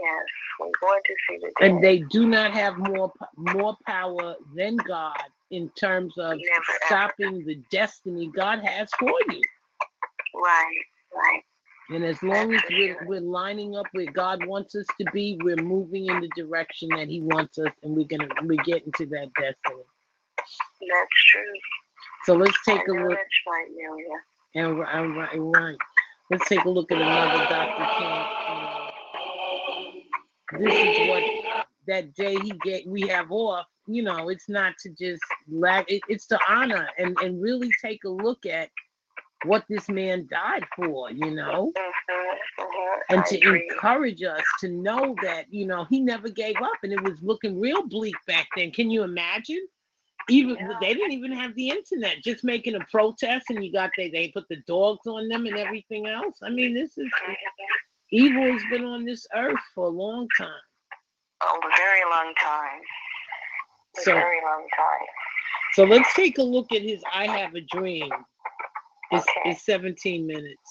yes. 0.00 0.24
We're 0.60 0.70
going 0.80 1.00
to 1.04 1.14
see 1.28 1.38
the 1.38 1.52
day. 1.60 1.68
And 1.68 1.82
they 1.82 1.98
do 2.10 2.26
not 2.26 2.52
have 2.52 2.76
more 2.78 3.12
more 3.36 3.76
power 3.86 4.36
than 4.54 4.76
God 4.76 5.22
in 5.50 5.68
terms 5.70 6.14
of 6.18 6.30
Never, 6.30 6.42
ever. 6.56 6.78
stopping 6.86 7.44
the 7.44 7.56
destiny 7.70 8.30
God 8.34 8.60
has 8.64 8.88
for 8.98 9.12
you. 9.30 9.42
Right, 10.34 10.82
right. 11.14 11.42
And 11.90 12.02
as 12.02 12.22
long 12.22 12.54
as 12.54 12.62
we're, 12.70 13.04
we're 13.06 13.20
lining 13.20 13.76
up 13.76 13.86
where 13.92 14.10
God 14.10 14.46
wants 14.46 14.74
us 14.74 14.86
to 14.98 15.04
be, 15.12 15.38
we're 15.42 15.56
moving 15.56 16.06
in 16.06 16.20
the 16.20 16.30
direction 16.34 16.88
that 16.96 17.08
He 17.08 17.20
wants 17.20 17.58
us, 17.58 17.72
and 17.82 17.94
we're 17.94 18.06
gonna 18.06 18.28
we're 18.42 18.62
getting 18.64 18.92
to 18.96 19.06
that 19.06 19.28
destiny. 19.34 19.84
That's 20.38 21.24
true. 21.28 21.42
So 22.24 22.34
let's 22.34 22.56
take 22.66 22.80
a 22.88 22.92
look. 22.92 23.10
right, 23.10 23.66
Amelia. 23.68 24.18
And 24.54 24.78
right, 24.78 25.04
right, 25.04 25.36
right. 25.36 25.76
Let's 26.30 26.48
take 26.48 26.64
a 26.64 26.70
look 26.70 26.90
at 26.90 27.00
another 27.00 27.44
Dr. 27.50 27.86
King. 27.98 28.43
This 30.58 30.74
is 30.74 31.08
what 31.08 31.22
that 31.86 32.14
day 32.14 32.36
he 32.40 32.52
get 32.64 32.86
we 32.86 33.02
have 33.08 33.30
off. 33.30 33.66
You 33.86 34.02
know, 34.02 34.28
it's 34.30 34.48
not 34.48 34.74
to 34.78 34.90
just 34.90 35.22
lag. 35.50 35.84
It, 35.88 36.02
it's 36.08 36.26
to 36.28 36.38
honor 36.48 36.88
and 36.98 37.16
and 37.22 37.40
really 37.40 37.70
take 37.82 38.04
a 38.04 38.08
look 38.08 38.46
at 38.46 38.70
what 39.44 39.64
this 39.68 39.88
man 39.88 40.26
died 40.30 40.64
for. 40.76 41.10
You 41.10 41.30
know. 41.30 41.72
Mm-hmm, 41.76 42.62
mm-hmm. 42.62 43.14
and 43.14 43.26
to 43.26 43.54
encourage 43.54 44.22
us 44.22 44.42
to 44.60 44.68
know 44.68 45.14
that 45.22 45.46
you 45.50 45.66
know 45.66 45.84
he 45.84 46.00
never 46.00 46.28
gave 46.28 46.56
up 46.56 46.78
and 46.82 46.92
it 46.92 47.02
was 47.02 47.14
looking 47.22 47.60
real 47.60 47.82
bleak 47.86 48.14
back 48.26 48.46
then 48.56 48.70
can 48.70 48.90
you 48.90 49.02
imagine 49.02 49.60
even 50.28 50.56
Yeah. 50.56 50.78
they 50.80 50.94
didn't 50.94 51.12
even 51.12 51.32
have 51.32 51.54
the 51.54 51.70
internet 51.70 52.22
just 52.22 52.44
making 52.44 52.74
a 52.76 52.80
protest 52.90 53.46
and 53.50 53.64
you 53.64 53.72
got 53.72 53.90
they 53.96 54.08
they 54.10 54.28
put 54.28 54.48
the 54.48 54.56
dogs 54.66 55.06
on 55.06 55.28
them 55.28 55.46
and 55.46 55.56
everything 55.56 56.06
else 56.06 56.36
i 56.42 56.48
mean 56.48 56.74
this 56.74 56.96
is 56.96 57.10
evil 58.14 58.44
has 58.52 58.62
been 58.70 58.84
on 58.84 59.04
this 59.04 59.26
earth 59.34 59.64
for 59.74 59.86
a 59.86 59.90
long 60.04 60.26
time 60.38 60.64
Oh, 61.42 61.58
a 61.62 61.76
very 61.76 62.02
long 62.10 62.32
time. 62.40 62.80
A 63.98 64.00
So- 64.02 64.12
very 64.14 64.40
long 64.42 64.66
time. 64.76 65.06
so 65.74 65.84
let's 65.84 66.12
take 66.14 66.38
a 66.38 66.42
look 66.42 66.70
at 66.72 66.82
his 66.82 67.02
i 67.12 67.26
have 67.26 67.54
a 67.54 67.60
dream 67.76 68.08
it's, 69.10 69.26
Okay. 69.28 69.50
it's 69.50 69.64
17 69.66 70.26
minutes 70.26 70.62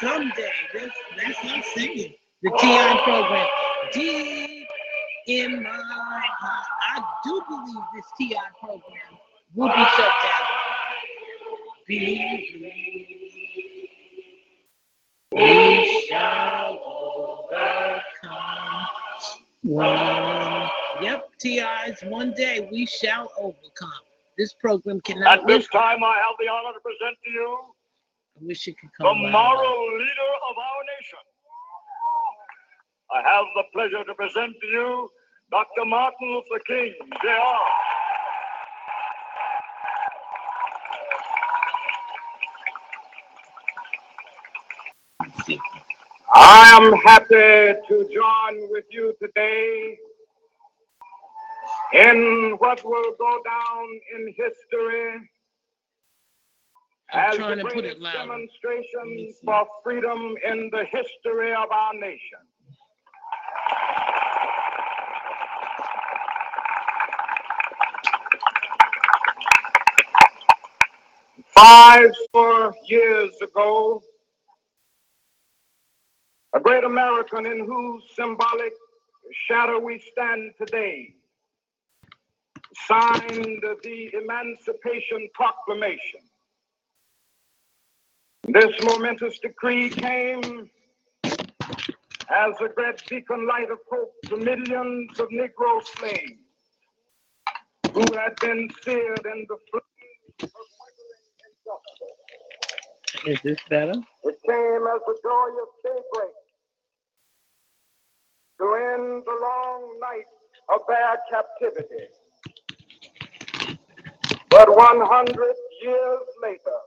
Someday, 0.00 0.52
that's 0.74 0.92
that's 1.16 1.44
not 1.44 1.64
singing. 1.74 2.14
The 2.42 2.50
TI 2.60 2.98
program, 3.04 3.46
deep 3.92 4.53
in 5.26 5.62
my 5.62 5.70
heart, 5.70 6.24
I 6.96 7.02
do 7.24 7.42
believe 7.48 7.84
this 7.94 8.04
TI 8.18 8.36
program 8.60 9.18
will 9.54 9.68
be 9.68 9.84
shut 9.96 10.12
down. 10.22 10.46
Believe 11.86 12.60
me, 12.60 13.90
we 15.32 16.06
shall 16.08 16.78
overcome. 16.84 18.86
One, 19.62 20.68
yep, 21.02 21.30
TI's 21.38 22.02
one 22.04 22.32
day 22.34 22.68
we 22.70 22.84
shall 22.86 23.30
overcome. 23.38 23.90
This 24.36 24.52
program 24.54 25.00
cannot 25.00 25.40
At 25.40 25.46
this 25.46 25.66
time, 25.68 26.02
I 26.04 26.16
have 26.16 26.34
the 26.40 26.48
honor 26.48 26.72
to 26.74 26.80
present 26.80 27.16
to 27.24 27.30
you 27.30 27.58
I 28.36 28.40
wish 28.44 28.66
it 28.66 28.76
could 28.78 28.90
the 28.98 29.04
come. 29.04 29.22
louder. 29.22 29.30
moral 29.32 29.98
leader 29.98 30.32
of 30.50 30.58
our 30.58 30.82
nation. 30.98 31.18
I 33.14 33.22
have 33.22 33.44
the 33.54 33.62
pleasure 33.72 34.02
to 34.04 34.14
present 34.14 34.56
to 34.60 34.66
you 34.66 35.08
Dr. 35.52 35.84
Martin 35.86 36.32
Luther 36.32 36.62
King, 36.66 36.94
Jr. 37.22 37.28
I 46.34 46.70
am 46.76 46.92
happy 47.06 47.80
to 47.88 48.08
join 48.12 48.70
with 48.72 48.86
you 48.90 49.14
today 49.22 49.96
in 51.92 52.56
what 52.58 52.84
will 52.84 53.14
go 53.16 53.38
down 53.44 54.00
in 54.16 54.34
history 54.36 55.30
I'm 57.12 57.30
as 57.30 57.36
trying 57.36 57.58
the 57.58 57.62
to 57.62 57.70
put 57.70 57.84
it 57.84 58.00
greatest 58.00 58.00
louder. 58.00 58.18
Demonstration 58.18 59.34
for 59.44 59.66
freedom 59.84 60.34
in 60.44 60.70
the 60.72 60.84
history 60.90 61.54
of 61.54 61.70
our 61.70 61.94
nation. 61.94 62.42
Five 71.56 72.10
score 72.24 72.74
years 72.86 73.30
ago, 73.40 74.02
a 76.52 76.58
great 76.58 76.82
American 76.82 77.46
in 77.46 77.64
whose 77.64 78.02
symbolic 78.16 78.72
shadow 79.46 79.78
we 79.78 80.02
stand 80.12 80.52
today 80.58 81.14
signed 82.88 83.62
the 83.84 84.10
Emancipation 84.14 85.28
Proclamation. 85.32 86.20
This 88.48 88.74
momentous 88.82 89.38
decree 89.38 89.90
came 89.90 90.68
as 91.24 92.54
a 92.60 92.68
great 92.74 93.00
beacon 93.08 93.46
light 93.46 93.70
of 93.70 93.78
hope 93.90 94.12
to 94.26 94.36
millions 94.36 95.20
of 95.20 95.28
Negro 95.28 95.82
slaves 95.84 96.40
who 97.92 98.00
had 98.18 98.34
been 98.40 98.68
seared 98.82 99.24
in 99.24 99.46
the 99.48 99.56
flames 99.70 100.52
of. 100.52 100.73
Is 103.26 103.38
this 103.42 103.58
better? 103.70 103.94
It 104.24 104.36
came 104.46 104.86
as 104.86 105.00
a 105.08 105.14
joyous 105.22 105.70
daybreak 105.82 106.34
to 108.60 108.74
end 108.74 109.22
the 109.24 109.38
long 109.40 109.98
night 110.00 110.28
of 110.74 110.80
their 110.88 111.16
captivity. 111.30 112.04
But 114.50 114.74
100 114.76 115.36
years 115.82 116.20
later, 116.42 116.78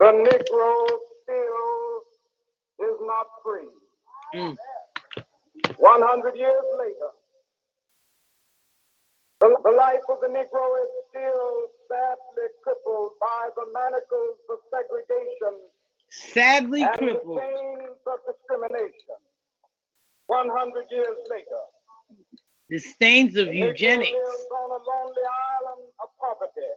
the 0.00 0.06
Negro 0.06 0.86
still 1.22 2.02
is 2.88 2.98
not 3.02 3.26
free. 3.44 3.68
Mm. 4.34 4.56
100 5.76 6.36
years 6.36 6.64
later, 6.78 7.10
the, 9.40 9.56
the 9.64 9.70
life 9.70 10.02
of 10.08 10.20
the 10.20 10.28
Negro 10.28 10.82
is 10.82 10.90
still 11.10 11.68
sadly 11.92 12.48
crippled 12.64 13.12
by 13.20 13.50
the 13.56 13.66
manacles 13.76 14.40
of 14.48 14.58
segregation 14.72 15.54
Sadly 16.10 16.80
the 16.84 16.98
crippled. 16.98 17.38
chains 17.40 18.00
of 18.08 18.18
discrimination. 18.24 19.20
100 20.26 20.86
years 20.90 21.18
later, 21.28 21.62
The 22.70 22.78
stains 22.78 23.36
of 23.36 23.52
eugenics. 23.52 24.10
lives 24.12 24.46
on 24.52 24.70
a 24.72 24.80
lonely 24.80 25.26
island 25.60 25.84
of 26.00 26.08
poverty 26.20 26.72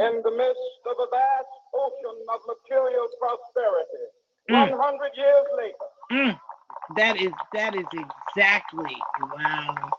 in 0.00 0.22
the 0.24 0.30
midst 0.30 0.82
of 0.88 0.96
a 1.00 1.08
vast 1.10 1.52
ocean 1.74 2.18
of 2.32 2.40
material 2.48 3.08
prosperity. 3.20 4.06
Mm. 4.50 4.70
100 4.78 5.16
years 5.16 5.46
later, 5.56 5.88
Mm. 6.10 6.40
That 6.96 7.16
is 7.16 7.32
that 7.52 7.74
is 7.76 7.86
exactly 7.92 8.96
wow. 9.20 9.90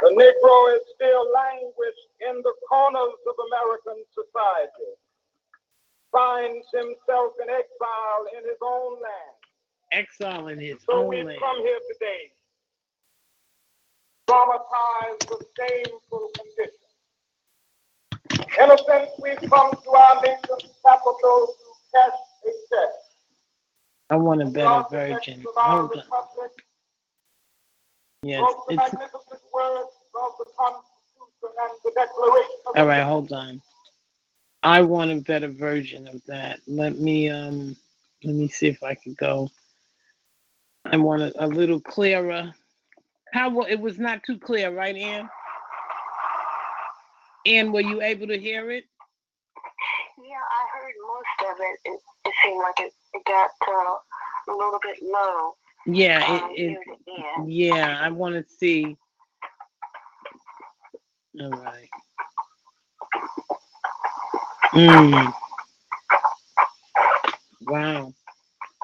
The, 0.00 0.08
Negro 0.16 0.74
is 0.74 0.82
still 0.94 1.24
languished 1.32 2.10
in 2.28 2.42
the 2.42 2.54
corners 2.68 3.20
of 3.26 3.34
American 3.48 4.04
society, 4.14 4.90
finds 6.12 6.66
himself 6.72 7.32
in 7.42 7.48
exile 7.48 8.22
in 8.36 8.42
his 8.48 8.58
own 8.62 8.94
land. 8.94 9.36
Exile 9.92 10.48
in 10.48 10.58
his 10.58 10.78
own 10.88 11.08
land. 11.08 11.28
So 11.28 11.28
we 11.28 11.38
come 11.38 11.58
here 11.62 11.80
today, 11.92 12.32
traumatized 14.28 15.30
with 15.30 15.46
shameful 15.58 16.30
conditions. 16.36 16.80
In 18.60 18.70
a 18.70 18.78
sense, 18.78 19.10
we've 19.20 19.50
come 19.50 19.70
to 19.70 19.90
our 19.90 20.22
nation's 20.22 20.74
capital 20.84 21.46
to 21.46 21.70
cash 21.94 22.18
a 22.46 22.50
check. 22.68 22.90
I 24.10 24.16
want 24.16 24.42
a 24.42 24.46
better 24.46 24.66
architects 24.66 25.26
version. 25.26 25.46
of 25.46 25.56
our 25.56 25.86
Hold 25.86 25.98
on. 25.98 26.50
Republic 28.22 28.22
Yes, 28.22 28.40
wrote 28.40 28.66
the 28.68 28.74
it's 28.74 28.92
magnificent 28.92 29.40
words 29.52 29.90
of 30.14 30.32
the 30.38 30.44
Constitution 30.58 31.56
and 31.62 31.70
the 31.84 31.92
Declaration 31.94 32.56
of 32.66 32.76
all 32.76 32.86
right. 32.86 33.02
Hold 33.02 33.32
on. 33.32 33.62
I 34.62 34.82
want 34.82 35.10
a 35.10 35.16
better 35.16 35.48
version 35.48 36.06
of 36.06 36.22
that. 36.26 36.60
Let 36.66 36.98
me 36.98 37.30
um. 37.30 37.76
Let 38.22 38.34
me 38.34 38.48
see 38.48 38.66
if 38.68 38.82
I 38.82 38.94
can 38.94 39.14
go. 39.14 39.48
I 40.84 40.98
want 40.98 41.22
it 41.22 41.34
a 41.38 41.46
little 41.46 41.80
clearer. 41.80 42.52
How 43.32 43.48
well 43.48 43.66
it 43.66 43.80
was 43.80 43.98
not 43.98 44.22
too 44.24 44.38
clear, 44.38 44.70
right, 44.70 44.94
Ann? 44.94 45.28
Ann, 47.46 47.72
were 47.72 47.80
you 47.80 48.02
able 48.02 48.26
to 48.26 48.38
hear 48.38 48.70
it? 48.70 48.84
Yeah, 50.18 50.34
I 50.34 50.78
heard 50.78 50.92
most 51.06 51.50
of 51.50 51.56
it. 51.60 51.90
It, 51.90 52.00
it 52.26 52.34
seemed 52.44 52.58
like 52.58 52.80
it, 52.80 52.92
it 53.14 53.24
got 53.24 53.50
uh, 53.66 53.96
a 54.48 54.52
little 54.52 54.80
bit 54.82 54.98
low 55.02 55.54
Yeah, 55.86 56.50
it, 56.52 56.60
it 56.60 56.78
end. 57.38 57.52
Yeah, 57.52 57.98
I 58.00 58.10
want 58.10 58.34
to 58.36 58.44
see. 58.54 58.96
All 61.40 61.50
right. 61.50 61.88
Mm. 64.72 65.32
Wow. 67.62 68.14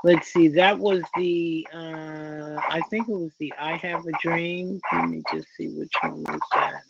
Let's 0.05 0.33
see. 0.33 0.49
That 0.49 0.79
was 0.79 1.03
the. 1.17 1.67
Uh, 1.75 2.61
I 2.71 2.83
think 2.91 3.09
it 3.09 3.15
was 3.15 3.33
the 3.39 3.53
"I 3.59 3.77
Have 3.79 4.07
a 4.07 4.13
Dream." 4.23 4.81
Let 4.93 5.09
me 5.09 5.23
just 5.33 5.49
see 5.57 5.69
which 5.69 5.93
one 6.03 6.25
was 6.25 6.41
that. 6.55 6.83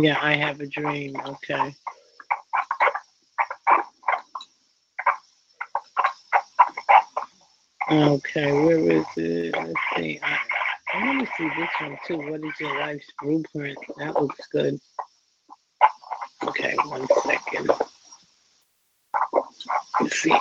Yeah, 0.00 0.18
I 0.22 0.34
have 0.36 0.60
a 0.60 0.66
dream. 0.66 1.16
Okay. 1.26 1.74
Okay, 7.90 8.52
where 8.52 8.78
is 8.78 9.04
it? 9.16 9.52
Let's 9.52 9.72
see. 9.96 10.20
I, 10.22 11.04
want 11.04 11.26
to 11.26 11.32
see 11.36 11.48
this 11.58 11.68
one 11.80 11.98
too. 12.06 12.30
What 12.30 12.44
is 12.44 12.60
your 12.60 12.78
life's 12.78 13.06
blueprint? 13.20 13.78
That 13.98 14.14
looks 14.14 14.46
good. 14.52 14.78
Okay, 16.44 16.76
one 16.84 17.08
second. 17.24 17.68
Let's 20.00 20.20
see. 20.20 20.32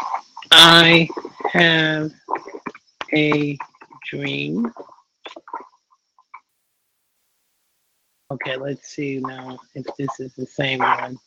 I 0.51 1.09
have 1.51 2.11
a 3.13 3.57
dream. 4.07 4.71
Okay, 8.31 8.57
let's 8.57 8.89
see 8.89 9.21
now 9.21 9.57
if 9.73 9.87
this 9.97 10.19
is 10.19 10.35
the 10.35 10.45
same 10.45 10.79
one. 10.79 11.17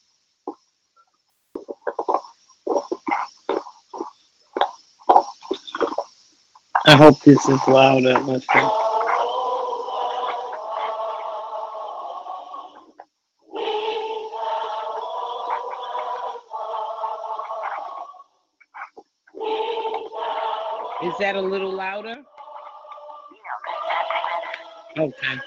I 6.92 6.96
hope 6.96 7.22
this 7.22 7.48
is 7.48 7.58
louder. 7.66 8.18
Let's. 8.20 8.44
Is 21.02 21.18
that 21.18 21.34
a 21.36 21.40
little 21.40 21.72
louder? 21.72 22.16
Okay. 24.98 25.38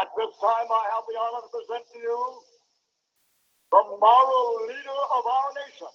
At 0.00 0.06
this 0.16 0.32
time, 0.40 0.68
I 0.70 0.84
have 0.94 1.04
the 1.10 1.16
honor 1.18 1.42
to 1.44 1.50
present 1.50 1.84
to 1.92 1.98
you 1.98 2.20
the 3.72 3.82
moral 4.00 4.66
leader 4.70 5.00
of 5.18 5.22
our 5.26 5.48
nation. 5.60 5.92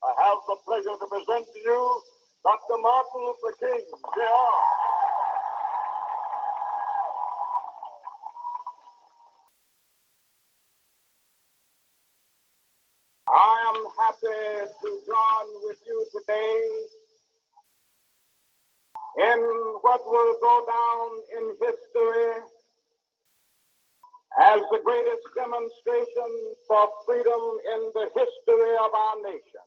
I 0.00 0.12
have 0.24 0.38
the 0.48 0.56
pleasure 0.64 0.96
to 0.96 1.06
present 1.10 1.44
to 1.52 1.58
you 1.58 2.02
Dr. 2.44 2.80
Martin 2.80 3.20
Luther 3.28 3.54
King, 3.60 3.84
Jr. 3.92 4.48
I 13.28 13.72
am 13.74 13.84
happy 13.98 14.54
what 19.84 20.00
will 20.06 20.36
go 20.40 20.66
down 20.66 21.10
in 21.36 21.44
history 21.60 22.42
as 24.40 24.60
the 24.72 24.80
greatest 24.84 25.22
demonstration 25.36 26.30
for 26.66 26.88
freedom 27.06 27.42
in 27.74 27.92
the 27.94 28.08
history 28.16 28.74
of 28.80 28.90
our 28.94 29.16
nation. 29.22 29.64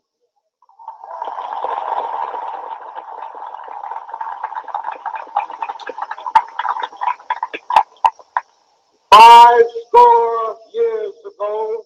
Five 9.11 9.65
score 9.87 10.57
years 10.73 11.13
ago, 11.35 11.83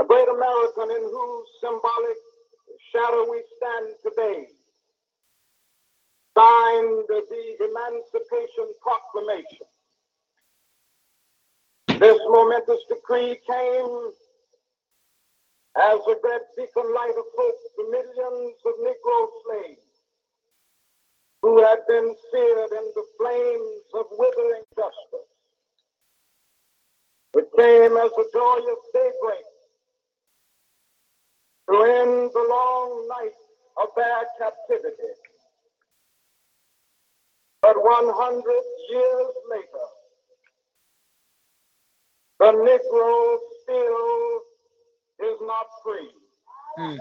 a 0.00 0.04
great 0.18 0.28
American 0.28 0.90
in 0.90 1.02
whose 1.02 1.46
symbolic 1.60 2.18
shadow 2.92 3.30
we 3.30 3.42
stand 3.56 3.94
today 4.02 4.46
signed 6.36 7.04
the 7.08 7.22
Emancipation 7.62 8.66
Proclamation. 8.82 9.66
This 11.86 12.18
momentous 12.28 12.82
decree 12.88 13.38
came 13.46 14.10
as 15.76 16.00
a 16.08 16.16
great 16.20 16.42
beacon 16.56 16.94
light 16.94 17.14
of 17.16 17.24
hope 17.36 17.60
to 17.76 17.90
millions 17.90 18.54
of 18.66 18.72
Negro 18.82 19.28
slaves 19.44 19.86
who 21.42 21.62
had 21.62 21.78
been 21.86 22.14
seared 22.32 22.72
in 22.72 22.90
the 22.94 23.04
flames 23.18 23.82
of 23.94 24.06
withering 24.18 24.64
justice. 24.74 25.30
It 27.34 27.48
came 27.56 27.96
as 27.96 28.10
a 28.10 28.24
joyous 28.32 28.78
daybreak 28.92 29.44
to 31.70 31.82
end 31.82 32.30
the 32.32 32.46
long 32.48 33.08
night 33.08 33.36
of 33.76 33.88
their 33.94 34.24
captivity. 34.38 35.12
But 37.60 37.76
100 37.76 38.44
years 38.90 39.32
later, 39.50 39.86
the 42.38 42.52
Negro 42.56 43.38
still 43.62 44.40
is 45.28 45.38
not 45.42 45.66
free. 45.84 46.10
Mm. 46.78 46.98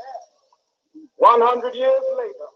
100 1.15 1.75
years 1.75 2.03
later, 2.17 2.49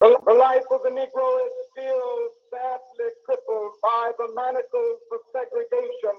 the, 0.00 0.18
the 0.26 0.34
life 0.34 0.66
of 0.70 0.82
the 0.82 0.90
Negro 0.90 1.46
is 1.46 1.52
still 1.72 2.28
sadly 2.50 3.10
crippled 3.24 3.72
by 3.82 4.12
the 4.18 4.28
manacles 4.34 5.00
of 5.12 5.20
segregation 5.32 6.18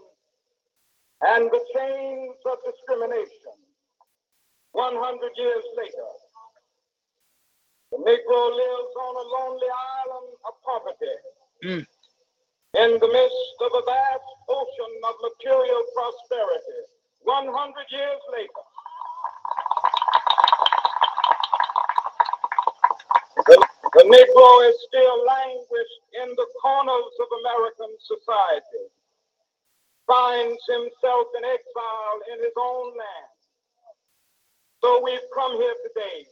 and 1.22 1.52
the 1.52 1.62
chains 1.76 2.36
of 2.46 2.58
discrimination. 2.66 3.58
100 4.72 5.32
years 5.38 5.66
later, 5.76 6.10
the 7.92 7.98
Negro 7.98 8.42
lives 8.56 8.94
on 9.02 9.14
a 9.18 9.26
lonely 9.36 9.68
island 10.06 10.30
of 10.48 10.54
poverty 10.64 11.16
Mm. 11.66 11.86
in 12.78 12.92
the 13.00 13.08
midst 13.12 13.58
of 13.60 13.72
a 13.76 13.82
vast 13.84 14.24
ocean 14.48 14.94
of 15.10 15.16
material 15.28 15.84
prosperity. 15.94 16.82
100 17.24 17.92
years 17.92 18.22
later, 18.32 18.64
the, 23.48 23.68
the 23.98 24.04
Negro 24.08 24.70
is 24.70 24.76
still 24.88 25.26
languished 25.26 26.02
in 26.24 26.30
the 26.36 26.48
corners 26.62 27.14
of 27.20 27.28
American 27.44 27.92
society, 28.08 28.86
finds 30.10 30.58
himself 30.66 31.30
in 31.38 31.46
exile 31.46 32.20
in 32.34 32.42
his 32.42 32.58
own 32.58 32.98
land. 32.98 33.38
So 34.82 35.06
we've 35.06 35.30
come 35.38 35.54
here 35.62 35.78
today, 35.86 36.26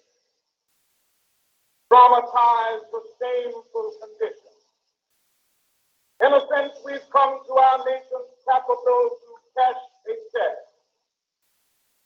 traumatized 1.93 2.89
with 2.89 3.05
shameful 3.21 3.93
conditions. 4.01 4.65
In 6.25 6.33
a 6.33 6.41
sense, 6.49 6.73
we've 6.81 7.05
come 7.13 7.45
to 7.45 7.53
our 7.53 7.79
nation's 7.85 8.33
capital 8.49 9.01
to 9.13 9.29
cash 9.53 9.83
a 10.09 10.13
check. 10.33 10.57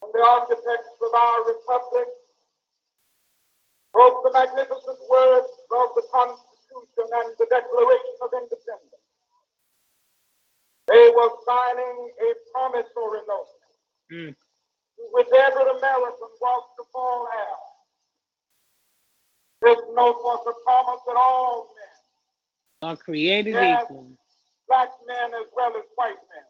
And 0.04 0.12
the 0.12 0.20
architects 0.20 0.92
of 1.00 1.14
our 1.16 1.40
republic 1.48 2.10
wrote 3.96 4.20
the 4.28 4.34
magnificent 4.36 5.00
words 5.08 5.48
of 5.72 5.88
the 5.96 6.04
Constitution 6.12 7.08
and 7.08 7.32
the 7.40 7.48
Declaration 7.48 8.16
of 8.20 8.30
Independence. 8.36 9.01
They 10.92 11.10
were 11.16 11.30
signing 11.48 12.12
a 12.20 12.34
promissory 12.52 13.22
note 13.28 13.48
Mm. 14.12 14.36
which 15.12 15.28
every 15.30 15.70
American 15.78 16.30
was 16.42 16.64
to 16.78 16.84
fall 16.92 17.28
out. 17.32 17.60
This 19.62 19.80
note 19.94 20.22
was 20.22 20.46
a 20.48 20.54
promise 20.66 21.02
that 21.08 21.16
all 21.16 21.74
men, 21.76 22.90
Are 22.90 22.98
created 22.98 23.54
Yes. 23.54 23.84
equal. 23.86 24.18
black 24.68 24.90
men 25.06 25.34
as 25.34 25.48
well 25.54 25.76
as 25.78 25.86
white 25.96 26.20
men, 26.30 26.46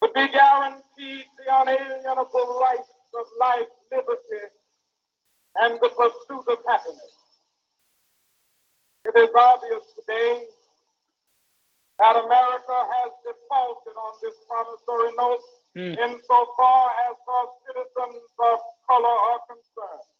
would 0.00 0.12
be 0.14 0.26
guaranteed 0.28 1.26
the 1.36 1.60
unalienable 1.60 2.58
rights 2.60 2.88
of 3.14 3.26
life, 3.38 3.68
liberty, 3.92 4.50
and 5.56 5.78
the 5.80 5.88
pursuit 5.90 6.48
of 6.48 6.64
happiness. 6.66 7.14
It 9.04 9.14
is 9.16 9.30
obvious 9.34 9.92
today 9.94 10.48
that 11.98 12.14
America 12.16 12.76
has 12.94 13.10
defaulted 13.26 13.96
on 13.98 14.12
this 14.22 14.34
promissory 14.46 15.12
note 15.16 15.42
Mm. 15.76 15.94
insofar 15.94 16.90
as 17.06 17.16
her 17.28 17.44
citizens 17.66 18.24
of 18.40 18.58
color 18.88 19.16
are 19.30 19.40
concerned. 19.46 20.10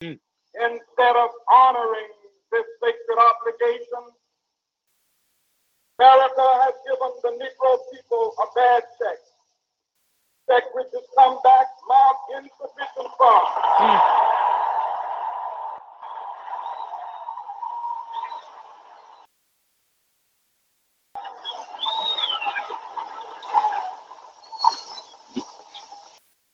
Mm. 0.00 0.20
Instead 0.54 1.16
of 1.16 1.30
honoring 1.50 2.12
this 2.52 2.64
sacred 2.80 3.18
obligation, 3.18 4.16
America 5.98 6.46
has 6.64 6.74
given 6.86 7.12
the 7.22 7.30
Negro 7.42 7.78
people 7.92 8.34
a 8.38 8.46
bad 8.54 8.82
check. 8.98 9.18
Check 10.48 10.64
which 10.74 10.88
has 10.94 11.06
come 11.18 11.38
back 11.44 11.66
marked 11.88 12.30
insufficient 12.38 13.10
funds. 13.18 13.50
Mm. 13.78 14.00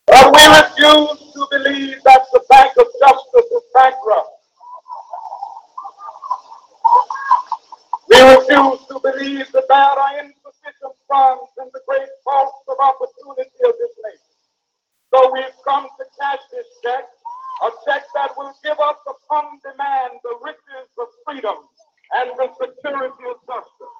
But 0.07 0.33
we 0.35 0.67
refuse 0.78 1.32
to 1.34 1.46
believe 1.50 2.02
that 2.04 2.22
the 2.32 2.40
Bank 2.48 2.72
of 2.78 2.86
Justice 3.00 3.50
is 3.50 3.62
bankrupt. 3.74 4.30
We 8.08 8.20
refuse 8.22 8.86
to 8.86 9.00
believe 9.02 9.50
that 9.52 9.66
there 9.68 9.76
are 9.76 10.18
insufficient 10.20 10.94
funds 11.08 11.50
in 11.58 11.68
the 11.72 11.80
great 11.86 12.08
vaults 12.24 12.62
of 12.68 12.76
opportunity 12.80 13.60
of 13.66 13.74
this 13.78 13.94
nation. 14.06 14.38
So 15.12 15.32
we've 15.32 15.58
come 15.66 15.84
to 15.84 16.04
cash 16.20 16.42
this 16.52 16.66
check, 16.82 17.04
a 17.64 17.70
check 17.84 18.04
that 18.14 18.30
will 18.36 18.54
give 18.62 18.78
us 18.78 18.98
upon 19.06 19.58
demand 19.62 20.20
the 20.22 20.38
riches 20.42 20.88
of 20.98 21.08
freedom 21.26 21.56
and 22.14 22.30
the 22.38 22.48
security 22.54 23.24
of 23.28 23.36
justice. 23.46 23.98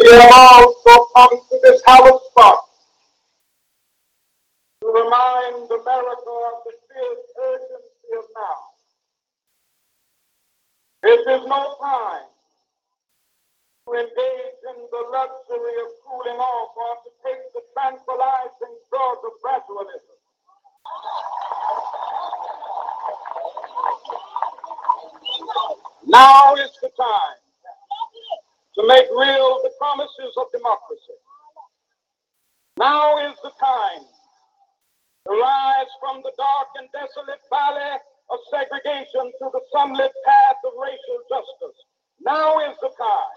We 0.00 0.08
have 0.12 0.32
also 0.32 1.06
come 1.14 1.38
to 1.38 1.60
this 1.62 1.82
hallowed 1.86 2.20
spot 2.30 2.64
to 4.80 4.86
remind 4.88 5.70
America 5.70 6.32
of 6.50 6.56
the 6.64 6.72
fierce 6.88 7.26
urgency 7.36 8.10
of 8.16 8.24
now. 8.34 8.58
This 11.02 11.20
is 11.20 11.46
no 11.46 11.76
time 11.82 12.26
to 13.86 13.92
engage 13.92 14.60
in 14.72 14.78
the 14.90 15.02
luxury 15.12 15.76
of 15.84 15.90
cooling 16.06 16.40
off 16.40 16.70
or 16.76 16.94
to 17.04 17.10
take 17.22 17.52
the 17.52 17.62
tranquilizing 17.74 18.76
drug 18.90 19.18
of 19.22 19.32
gradualism. 19.44 20.16
Now 26.06 26.54
is 26.54 26.72
the 26.80 26.90
time 26.96 27.40
to 28.80 28.86
make 28.86 29.06
real 29.10 29.60
the 29.62 29.72
promises 29.78 30.32
of 30.38 30.46
democracy. 30.52 31.18
Now 32.78 33.18
is 33.28 33.36
the 33.42 33.52
time 33.60 34.06
to 35.26 35.30
rise 35.36 35.92
from 36.00 36.22
the 36.22 36.32
dark 36.38 36.68
and 36.80 36.88
desolate 36.96 37.44
valley 37.50 37.98
of 38.30 38.38
segregation 38.48 39.32
to 39.36 39.46
the 39.52 39.60
sunlit 39.74 40.12
path 40.24 40.60
of 40.64 40.72
racial 40.80 41.20
justice. 41.28 41.78
Now 42.24 42.58
is 42.70 42.76
the 42.80 42.88
time 42.96 43.36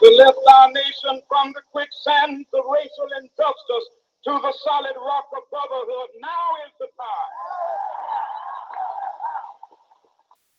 to 0.00 0.08
lift 0.08 0.40
our 0.46 0.72
nation 0.72 1.20
from 1.28 1.52
the 1.52 1.60
quicksand 1.68 2.46
of 2.54 2.64
racial 2.64 3.10
injustice 3.20 3.86
to 4.24 4.32
the 4.40 4.54
solid 4.64 4.96
rock 4.96 5.28
of 5.36 5.42
brotherhood. 5.50 6.10
Now 6.22 6.46
is 6.64 6.72
the 6.80 6.88
time 6.96 7.34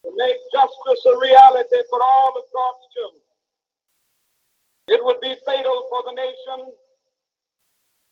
to 0.04 0.11
make 0.22 0.38
justice 0.54 1.02
a 1.10 1.18
reality 1.18 1.82
for 1.90 1.98
all 1.98 2.38
of 2.38 2.46
God's 2.54 2.86
children. 2.94 3.26
It 4.94 5.02
would 5.02 5.18
be 5.22 5.34
fatal 5.50 5.90
for 5.90 6.06
the 6.06 6.14
nation 6.14 6.70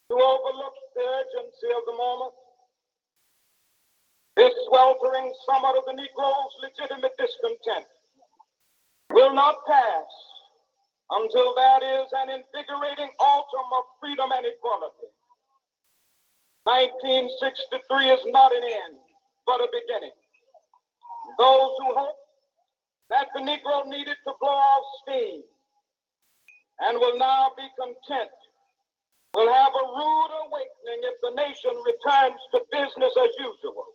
to 0.09 0.15
overlook 0.17 0.75
the 0.97 1.05
urgency 1.05 1.69
of 1.69 1.85
the 1.85 1.93
moment. 1.93 2.33
This 4.37 4.53
sweltering 4.67 5.29
summer 5.45 5.77
of 5.77 5.85
the 5.85 5.93
Negro's 5.93 6.53
legitimate 6.65 7.13
discontent 7.19 7.85
will 9.11 9.33
not 9.35 9.61
pass 9.67 10.09
until 11.11 11.53
that 11.55 11.83
is 11.83 12.07
an 12.25 12.29
invigorating 12.41 13.11
autumn 13.19 13.69
of 13.77 13.83
freedom 13.99 14.29
and 14.33 14.45
equality. 14.45 15.09
1963 16.63 18.13
is 18.13 18.23
not 18.31 18.53
an 18.53 18.63
end, 18.63 18.97
but 19.45 19.61
a 19.61 19.67
beginning. 19.73 20.15
Those 21.37 21.71
who 21.79 21.93
hope 21.95 22.17
that 23.09 23.27
the 23.33 23.41
Negro 23.41 23.85
needed 23.87 24.17
to 24.27 24.33
blow 24.39 24.49
off 24.49 24.85
steam 25.03 25.41
and 26.79 26.97
will 26.97 27.17
now 27.17 27.51
be 27.57 27.67
content 27.79 28.31
will 29.35 29.51
have 29.53 29.73
a 29.73 29.85
rude 29.85 30.33
awakening 30.47 31.01
if 31.05 31.15
the 31.21 31.31
nation 31.35 31.71
returns 31.85 32.39
to 32.53 32.61
business 32.71 33.13
as 33.13 33.29
usual. 33.37 33.85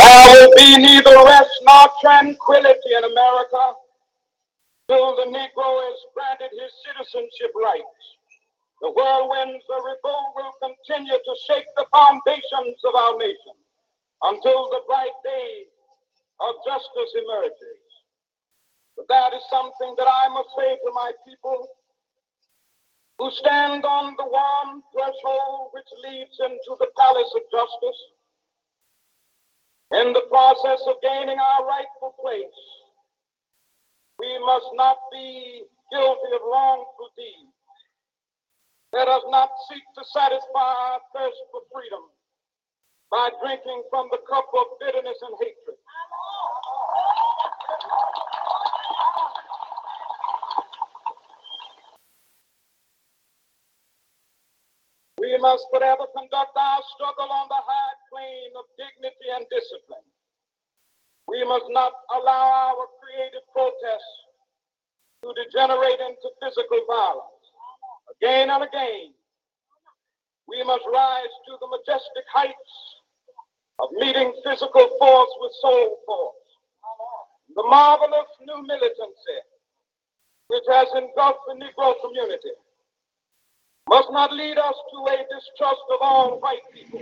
There 0.00 0.32
will 0.32 0.56
be 0.56 0.78
neither 0.78 1.12
rest 1.28 1.52
nor 1.60 1.84
tranquility 2.00 2.92
in 2.96 3.04
America 3.04 3.64
till 4.88 5.12
the 5.16 5.28
Negro 5.28 5.68
is 5.92 6.00
granted 6.16 6.48
his 6.56 6.72
citizenship 6.88 7.52
rights. 7.52 8.00
The 8.80 8.92
whirlwinds 8.96 9.64
of 9.68 9.84
revolt 9.84 10.32
will 10.40 10.56
continue 10.64 11.20
to 11.20 11.34
shake 11.44 11.68
the 11.76 11.84
foundations 11.92 12.80
of 12.88 12.94
our 12.96 13.18
nation 13.18 13.56
until 14.22 14.72
the 14.72 14.80
bright 14.88 15.12
day 15.22 15.68
of 16.40 16.54
justice 16.64 17.12
emerges. 17.20 17.84
But 18.96 19.04
that 19.08 19.34
is 19.36 19.44
something 19.52 19.94
that 19.98 20.08
I 20.08 20.32
must 20.32 20.48
say 20.56 20.80
to 20.80 20.90
my 20.96 21.12
people 21.28 21.68
who 23.18 23.30
stand 23.32 23.84
on 23.84 24.16
the 24.16 24.24
warm 24.24 24.82
threshold 24.96 25.76
which 25.76 25.92
leads 26.08 26.40
into 26.40 26.72
the 26.80 26.88
palace 26.96 27.32
of 27.36 27.44
justice. 27.52 28.00
In 29.92 30.12
the 30.12 30.22
process 30.30 30.80
of 30.86 31.02
gaining 31.02 31.38
our 31.38 31.66
rightful 31.66 32.14
place, 32.22 32.60
we 34.20 34.38
must 34.46 34.70
not 34.74 34.96
be 35.10 35.64
guilty 35.90 36.30
of 36.34 36.42
wrongful 36.46 37.10
deeds. 37.18 37.50
Let 38.92 39.08
us 39.08 39.22
not 39.30 39.50
seek 39.68 39.82
to 39.98 40.04
satisfy 40.14 40.70
our 40.94 41.00
thirst 41.14 41.42
for 41.50 41.62
freedom 41.74 42.06
by 43.10 43.30
drinking 43.42 43.82
from 43.90 44.06
the 44.12 44.18
cup 44.30 44.46
of 44.54 44.78
bitterness 44.78 45.18
and 45.22 45.34
hatred. 45.42 45.78
We 55.18 55.36
must 55.38 55.66
forever 55.74 56.06
conduct 56.14 56.54
our 56.56 56.80
struggle 56.94 57.30
on 57.30 57.46
the 57.50 57.58
high 57.58 57.89
plane 58.20 58.52
of 58.52 58.68
dignity 58.76 59.28
and 59.32 59.48
discipline. 59.48 60.04
We 61.24 61.40
must 61.48 61.64
not 61.72 61.92
allow 62.12 62.76
our 62.76 62.84
creative 63.00 63.46
protests 63.48 64.16
to 65.24 65.32
degenerate 65.32 66.00
into 66.04 66.28
physical 66.36 66.84
violence. 66.84 67.44
Again 68.20 68.52
and 68.52 68.60
again, 68.60 69.16
we 70.48 70.60
must 70.64 70.84
rise 70.92 71.34
to 71.48 71.52
the 71.64 71.68
majestic 71.72 72.26
heights 72.28 72.74
of 73.80 73.88
meeting 73.96 74.36
physical 74.44 74.84
force 75.00 75.32
with 75.40 75.52
soul 75.64 75.96
force. 76.04 76.44
The 77.56 77.64
marvelous 77.64 78.28
new 78.44 78.60
militancy 78.66 79.40
which 80.48 80.66
has 80.68 80.88
engulfed 80.92 81.46
the 81.48 81.56
Negro 81.56 81.94
community 82.04 82.52
must 83.88 84.10
not 84.12 84.32
lead 84.32 84.58
us 84.58 84.74
to 84.92 84.98
a 85.08 85.16
distrust 85.30 85.86
of 85.94 85.98
all 86.02 86.40
white 86.40 86.66
people. 86.74 87.00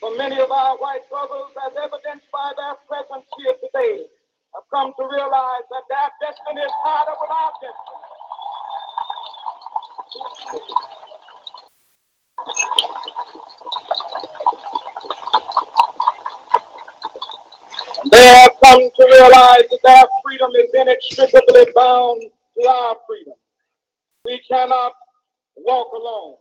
For 0.00 0.16
many 0.16 0.38
of 0.38 0.50
our 0.50 0.76
white 0.78 1.08
brothers, 1.10 1.50
as 1.66 1.72
evidenced 1.76 2.30
by 2.32 2.52
their 2.56 2.74
presence 2.86 3.26
here 3.38 3.54
today, 3.58 4.06
have 4.54 4.64
come 4.72 4.92
to 4.96 5.04
realize 5.10 5.66
that 5.70 5.82
their 5.90 6.10
destiny 6.22 6.62
is 6.62 6.72
harder 6.84 7.16
with 7.20 7.30
our 7.30 7.52
destiny. 7.60 8.04
They 18.12 18.26
have 18.26 18.52
come 18.64 18.82
to 18.82 19.04
realize 19.06 19.64
that 19.70 19.80
their 19.82 20.04
freedom 20.24 20.52
is 20.54 20.70
inextricably 20.74 21.72
bound 21.74 22.22
to 22.22 22.68
our 22.68 22.96
freedom. 23.08 23.34
We 24.24 24.40
cannot 24.48 24.92
walk 25.56 25.92
alone. 25.92 26.36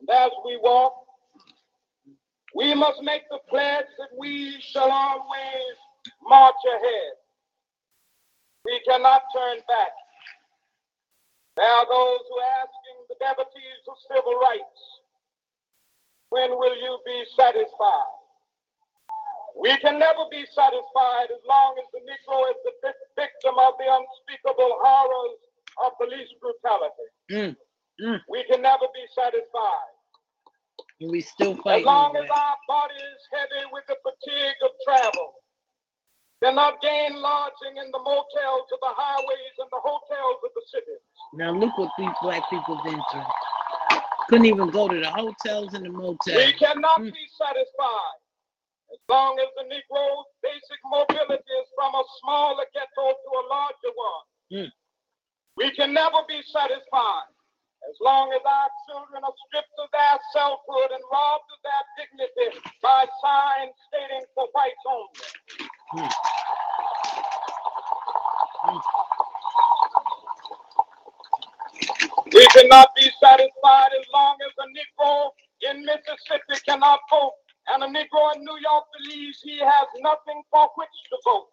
And 0.00 0.10
as 0.10 0.30
we 0.46 0.58
walk, 0.62 1.07
we 2.54 2.74
must 2.74 3.02
make 3.02 3.22
the 3.30 3.38
pledge 3.48 3.86
that 3.98 4.08
we 4.18 4.56
shall 4.60 4.90
always 4.90 5.76
march 6.28 6.62
ahead. 6.76 7.12
We 8.64 8.80
cannot 8.88 9.22
turn 9.34 9.58
back. 9.68 9.92
There 11.56 11.66
are 11.66 11.86
those 11.90 12.22
who 12.28 12.36
are 12.38 12.56
asking 12.62 12.98
the 13.08 13.16
devotees 13.18 13.82
of 13.88 13.96
civil 14.06 14.38
rights, 14.38 14.80
when 16.30 16.50
will 16.50 16.76
you 16.76 16.98
be 17.04 17.24
satisfied? 17.36 18.14
We 19.58 19.76
can 19.78 19.98
never 19.98 20.22
be 20.30 20.46
satisfied 20.54 21.34
as 21.34 21.42
long 21.48 21.74
as 21.82 21.88
the 21.90 21.98
Negro 22.06 22.46
is 22.50 22.58
the 22.62 22.94
victim 23.18 23.58
of 23.58 23.74
the 23.78 23.90
unspeakable 23.90 24.78
horrors 24.78 25.38
of 25.82 25.98
police 25.98 26.30
brutality. 26.38 27.08
Mm, 27.32 27.56
mm. 27.98 28.20
We 28.30 28.44
can 28.44 28.62
never 28.62 28.86
be 28.94 29.02
satisfied. 29.18 29.97
And 31.00 31.10
we 31.10 31.20
still 31.20 31.56
fight. 31.62 31.80
As 31.80 31.86
long 31.86 32.16
as 32.16 32.28
our 32.28 32.56
body 32.66 32.94
is 32.94 33.22
heavy 33.32 33.64
with 33.72 33.84
the 33.86 33.96
fatigue 34.02 34.58
of 34.64 34.70
travel, 34.84 35.34
cannot 36.42 36.80
gain 36.82 37.20
lodging 37.20 37.76
in 37.78 37.90
the 37.90 37.98
motels 37.98 38.66
of 38.72 38.78
the 38.80 38.94
highways 38.94 39.54
and 39.58 39.68
the 39.70 39.80
hotels 39.82 40.38
of 40.44 40.50
the 40.54 40.62
cities. 40.70 41.02
Now 41.34 41.52
look 41.52 41.76
what 41.78 41.90
these 41.98 42.14
black 42.22 42.42
people 42.50 42.80
been 42.84 43.00
through. 43.12 43.26
Couldn't 44.28 44.46
even 44.46 44.70
go 44.70 44.88
to 44.88 44.98
the 45.00 45.10
hotels 45.10 45.74
and 45.74 45.84
the 45.84 45.90
motels. 45.90 46.36
We 46.36 46.52
cannot 46.54 47.00
Mm. 47.00 47.12
be 47.12 47.28
satisfied 47.38 48.18
as 48.92 48.98
long 49.08 49.38
as 49.38 49.48
the 49.56 49.64
Negro's 49.64 50.26
basic 50.42 50.78
mobility 50.84 51.52
is 51.62 51.68
from 51.74 51.94
a 51.94 52.04
smaller 52.20 52.66
ghetto 52.74 53.12
to 53.12 53.30
a 53.38 53.44
larger 53.48 53.92
one. 53.94 54.24
Mm. 54.52 54.72
We 55.56 55.70
can 55.72 55.92
never 55.92 56.22
be 56.28 56.42
satisfied 56.42 57.28
as 57.86 57.96
long 58.00 58.32
as 58.34 58.42
our 58.42 58.70
children 58.88 59.22
are 59.22 59.36
stripped 59.46 59.76
of 59.78 59.88
their 59.92 60.18
selfhood 60.34 60.90
and 60.90 61.04
robbed 61.12 61.48
of 61.52 61.60
their 61.62 61.84
dignity 61.94 62.58
by 62.82 63.06
signs 63.22 63.74
stating 63.86 64.26
for 64.34 64.48
whites 64.52 64.84
only. 64.88 65.28
Mm. 65.94 66.12
We 72.32 72.46
cannot 72.52 72.88
be 72.96 73.10
satisfied 73.22 73.92
as 73.94 74.06
long 74.12 74.36
as 74.42 74.52
a 74.58 74.66
Negro 74.74 75.30
in 75.70 75.84
Mississippi 75.84 76.60
cannot 76.66 77.00
vote 77.10 77.34
and 77.68 77.82
a 77.84 77.86
Negro 77.86 78.34
in 78.36 78.44
New 78.44 78.58
York 78.62 78.84
believes 78.98 79.40
he 79.42 79.58
has 79.58 79.86
nothing 80.00 80.42
for 80.50 80.68
which 80.76 80.88
to 81.10 81.16
vote. 81.24 81.48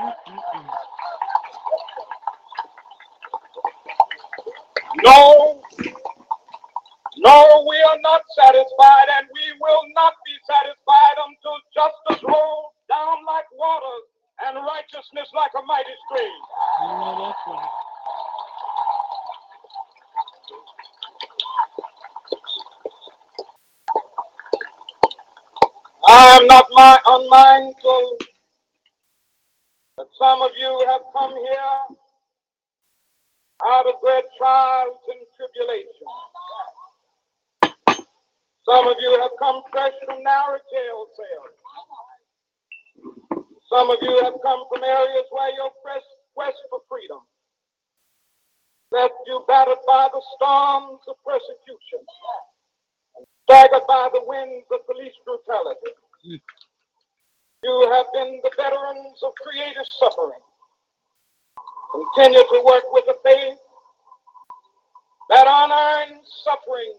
Mm-mm-mm. 0.00 0.99
No, 5.04 5.62
no, 7.18 7.66
we 7.68 7.76
are 7.88 7.98
not 8.02 8.22
satisfied 8.38 9.08
and 9.18 9.26
we 9.34 9.44
will 9.60 9.82
not 9.94 10.14
be 10.26 10.32
satisfied 10.46 11.16
until 11.26 11.56
justice 11.74 12.24
rolls 12.28 12.72
down 12.88 13.24
like 13.26 13.46
waters 13.58 14.06
and 14.46 14.56
righteousness 14.56 15.28
like 15.34 15.52
a 15.56 15.62
mighty 15.66 15.96
stream. 16.08 16.40
I 26.08 26.38
am 26.40 26.46
not 26.46 26.66
my, 26.72 26.98
unmindful 27.06 28.18
that 29.98 30.06
some 30.18 30.42
of 30.42 30.50
you 30.58 30.86
have 30.88 31.02
come 31.12 31.32
here 31.32 31.89
out 33.70 33.86
of 33.86 33.94
great 34.02 34.24
trials 34.36 34.98
and 35.08 35.22
tribulations. 35.38 36.14
Some 38.66 38.86
of 38.86 38.96
you 39.00 39.18
have 39.22 39.30
come 39.38 39.62
fresh 39.70 39.94
from 40.04 40.22
narrow 40.22 40.58
jail 40.70 41.06
cells. 41.14 41.56
Some 43.70 43.90
of 43.90 43.98
you 44.02 44.14
have 44.24 44.34
come 44.42 44.64
from 44.68 44.82
areas 44.82 45.26
where 45.30 45.54
your 45.54 45.70
quest, 45.82 46.06
quest 46.34 46.58
for 46.68 46.80
freedom 46.88 47.22
left 48.92 49.14
you 49.26 49.44
battered 49.46 49.78
by 49.86 50.08
the 50.12 50.22
storms 50.36 51.00
of 51.06 51.14
persecution, 51.24 52.02
staggered 53.46 53.86
by 53.86 54.10
the 54.12 54.22
winds 54.26 54.66
of 54.72 54.84
police 54.86 55.14
brutality. 55.24 55.94
You 57.62 57.90
have 57.92 58.06
been 58.12 58.40
the 58.42 58.50
veterans 58.56 59.22
of 59.22 59.32
creative 59.42 59.86
suffering. 59.98 60.42
Continue 61.92 62.44
to 62.44 62.62
work 62.64 62.84
with 62.92 63.04
the 63.06 63.18
faith 63.24 63.58
that 65.28 65.46
unearned 65.46 66.22
suffering 66.44 66.94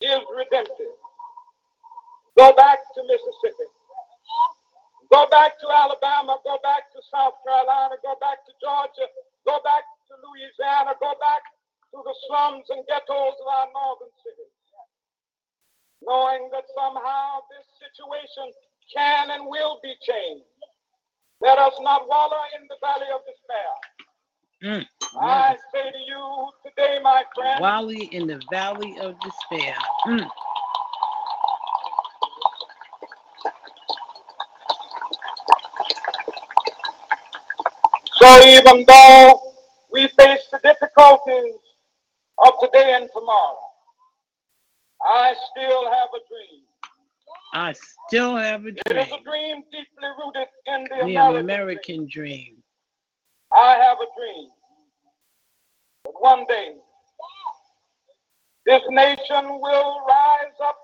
is 0.00 0.22
redemptive. 0.34 0.94
Go 2.36 2.52
back 2.54 2.78
to 2.94 3.00
Mississippi. 3.06 3.68
Go 5.12 5.28
back 5.28 5.60
to 5.60 5.66
Alabama. 5.68 6.38
Go 6.42 6.58
back 6.62 6.90
to 6.96 6.98
South 7.12 7.36
Carolina. 7.46 7.94
Go 8.02 8.16
back 8.18 8.42
to 8.48 8.52
Georgia. 8.58 9.06
Go 9.44 9.60
back 9.62 9.84
to 10.08 10.12
Louisiana. 10.18 10.96
Go 10.98 11.12
back 11.20 11.44
to 11.92 12.00
the 12.02 12.14
slums 12.26 12.66
and 12.72 12.82
ghettos 12.88 13.36
of 13.36 13.46
our 13.46 13.68
northern 13.70 14.14
cities. 14.24 14.56
Knowing 16.02 16.48
that 16.50 16.64
somehow 16.74 17.44
this 17.52 17.68
situation 17.78 18.50
can 18.90 19.30
and 19.30 19.46
will 19.46 19.78
be 19.82 19.94
changed. 20.02 20.51
Let 21.42 21.58
us 21.58 21.72
not 21.80 22.08
wallow 22.08 22.38
in 22.56 22.68
the 22.68 22.76
valley 22.80 23.06
of 23.12 23.20
despair. 23.26 23.72
Mm. 24.62 24.86
I 25.20 25.56
say 25.74 25.90
to 25.90 25.98
you 25.98 26.50
today, 26.64 27.00
my 27.02 27.24
friend, 27.34 27.60
Wally 27.60 28.08
in 28.12 28.28
the 28.28 28.40
valley 28.48 28.96
of 29.00 29.16
despair. 29.20 29.74
Mm. 30.06 30.28
so 38.20 38.46
even 38.46 38.84
though 38.86 39.54
we 39.92 40.06
face 40.06 40.46
the 40.52 40.60
difficulties 40.62 41.54
of 42.46 42.52
today 42.60 42.94
and 42.94 43.08
tomorrow, 43.12 43.58
I 45.04 45.34
still 45.50 45.86
have 45.86 46.08
a 46.14 46.22
dream. 46.28 46.62
I 47.52 47.74
still 48.08 48.36
have 48.36 48.64
a 48.64 48.68
It 48.68 48.78
is 48.86 48.92
dream. 49.08 49.20
a 49.20 49.22
dream 49.22 49.62
deeply 49.70 50.08
rooted 50.18 50.48
in 50.66 50.84
the 50.84 51.04
The 51.04 51.14
American, 51.16 51.36
American 51.40 51.96
dream. 51.96 52.08
dream. 52.08 52.62
I 53.52 53.74
have 53.76 53.98
a 54.00 54.06
dream 54.18 54.48
that 56.04 56.14
one 56.18 56.46
day 56.48 56.74
this 58.64 58.82
nation 58.88 59.60
will 59.60 60.00
rise 60.08 60.54
up, 60.64 60.78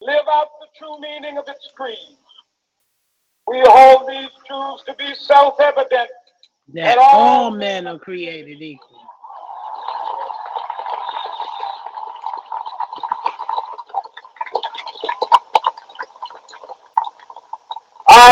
live 0.00 0.24
out 0.32 0.48
the 0.60 0.66
true 0.76 0.98
meaning 1.00 1.38
of 1.38 1.44
its 1.48 1.70
creed. 1.76 2.18
We 3.46 3.60
hold 3.64 4.08
these 4.08 4.30
truths 4.48 4.82
to 4.86 4.94
be 4.94 5.14
self-evident 5.14 6.10
That 6.72 6.92
At 6.92 6.98
all 6.98 7.44
all 7.44 7.50
men 7.52 7.86
are 7.86 7.98
created 7.98 8.60
equal. 8.62 8.98
I 18.08 18.23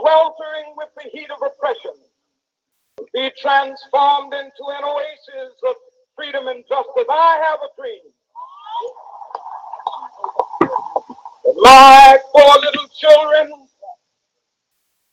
sweltering 0.00 0.74
with 0.76 0.88
the 0.96 1.08
heat 1.10 1.30
of 1.30 1.40
oppression, 1.42 1.94
be 3.12 3.30
transformed 3.40 4.32
into 4.34 4.64
an 4.68 4.84
oasis 4.84 5.54
of 5.68 5.74
freedom 6.16 6.48
and 6.48 6.64
justice. 6.68 7.06
I 7.10 7.42
have 7.44 7.60
a 7.60 7.70
dream. 7.80 8.12
My 11.58 12.18
four 12.32 12.54
little 12.60 12.88
children 12.98 13.50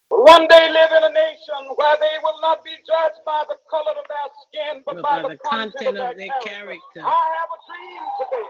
will 0.10 0.24
one 0.24 0.48
day 0.48 0.70
live 0.72 0.92
in 0.98 1.04
a 1.04 1.14
nation 1.14 1.62
where 1.76 1.98
they 2.00 2.16
will 2.24 2.40
not 2.42 2.64
be 2.64 2.72
judged 2.88 3.22
by 3.26 3.44
the 3.50 3.56
color 3.70 3.92
of 3.92 4.06
their 4.08 4.30
skin, 4.48 4.84
but 4.86 4.96
But 4.96 5.04
by, 5.04 5.22
by 5.22 5.30
the 5.30 5.38
content 5.38 5.98
of 5.98 6.18
their 6.18 6.30
character. 6.44 7.02
I 7.02 7.26
have 7.38 7.50
a 7.52 7.60
dream 7.68 8.04
today. 8.20 8.50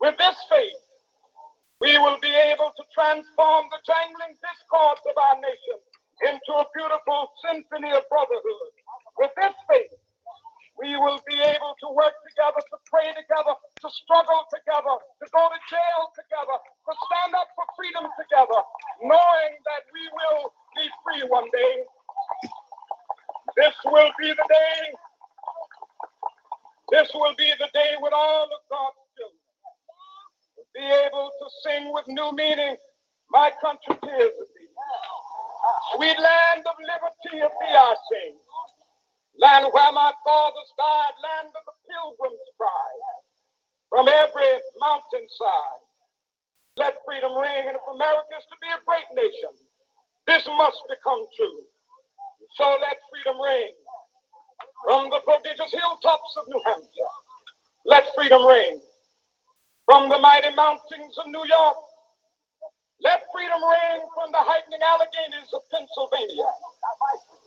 With 0.00 0.16
this 0.18 0.36
faith, 0.48 0.80
we 1.80 1.96
will 1.98 2.18
be 2.20 2.32
able 2.32 2.72
to 2.76 2.84
transform 2.92 3.68
the 3.72 3.80
jangling 3.84 4.36
discords 4.40 5.04
of 5.08 5.16
our 5.16 5.36
nation 5.40 5.78
into 6.28 6.52
a 6.60 6.66
beautiful 6.76 7.32
symphony 7.44 7.92
of 7.92 8.04
brotherhood. 8.08 8.72
With 9.18 9.32
this 9.36 9.56
faith, 9.68 9.92
we 10.80 10.96
will 10.96 11.20
be 11.28 11.36
able 11.36 11.76
to 11.84 11.88
work 11.92 12.16
together, 12.24 12.60
to 12.60 12.76
pray 12.88 13.12
together, 13.12 13.52
to 13.52 13.88
struggle 13.92 14.48
together, 14.48 14.96
to 15.20 15.26
go 15.28 15.42
to 15.52 15.60
jail 15.68 16.02
together, 16.16 16.56
to 16.56 16.92
stand 17.08 17.36
up 17.36 17.48
for 17.52 17.68
freedom 17.76 18.08
together, 18.16 18.60
knowing 19.04 19.52
that 19.68 19.84
we 19.92 20.04
will 20.08 20.48
be 20.76 20.88
free 21.04 21.24
one 21.28 21.48
day. 21.52 21.74
This 23.56 23.76
will 23.84 24.12
be 24.16 24.32
the 24.32 24.46
day. 24.48 24.80
This 26.92 27.08
will 27.12 27.34
be 27.36 27.52
the 27.60 27.68
day 27.76 28.00
when 28.00 28.12
all 28.16 28.48
of 28.48 28.62
God's 28.72 29.00
children 29.16 29.44
will 30.56 30.72
be 30.72 30.86
able 30.88 31.28
to 31.28 31.46
sing 31.64 31.92
with 31.92 31.99
new 32.14 32.32
meaning. 32.32 32.76
My 33.30 33.50
country 33.62 33.96
tears 34.04 34.34
of 34.40 34.48
thee. 34.54 34.70
Sweet 35.96 36.18
land 36.18 36.64
of 36.66 36.76
liberty 36.80 37.42
of 37.44 37.52
thee. 37.60 38.34
Land 39.38 39.66
where 39.72 39.92
my 39.92 40.12
fathers 40.24 40.70
died, 40.78 41.14
land 41.22 41.48
of 41.54 41.64
the 41.66 41.76
pilgrims' 41.88 42.50
pride. 42.58 43.02
From 43.90 44.08
every 44.08 44.52
mountainside, 44.80 45.82
let 46.76 46.96
freedom 47.06 47.34
ring. 47.38 47.68
And 47.68 47.76
if 47.76 47.86
America 47.88 48.34
is 48.38 48.46
to 48.50 48.56
be 48.62 48.68
a 48.70 48.80
great 48.86 49.08
nation, 49.14 49.52
this 50.26 50.46
must 50.46 50.82
become 50.88 51.26
true. 51.36 51.62
So 52.56 52.78
let 52.80 52.98
freedom 53.10 53.40
ring. 53.40 53.72
From 54.84 55.10
the 55.10 55.20
prodigious 55.24 55.72
hilltops 55.72 56.36
of 56.38 56.48
New 56.48 56.62
Hampshire, 56.66 57.14
let 57.86 58.04
freedom 58.16 58.46
ring. 58.46 58.80
From 59.86 60.08
the 60.08 60.18
mighty 60.18 60.54
mountains 60.54 61.18
of 61.18 61.26
New 61.28 61.44
York, 61.46 61.76
Let 63.02 63.24
freedom 63.32 63.60
ring 63.64 64.00
from 64.12 64.28
the 64.32 64.44
heightening 64.44 64.84
Alleghenies 64.84 65.48
of 65.56 65.64
Pennsylvania. 65.72 66.52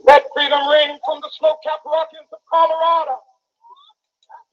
Let 0.06 0.26
freedom 0.34 0.66
ring 0.66 0.98
from 1.06 1.22
the 1.22 1.30
snow-capped 1.38 1.86
Rockies 1.86 2.30
of 2.34 2.42
Colorado. 2.50 3.22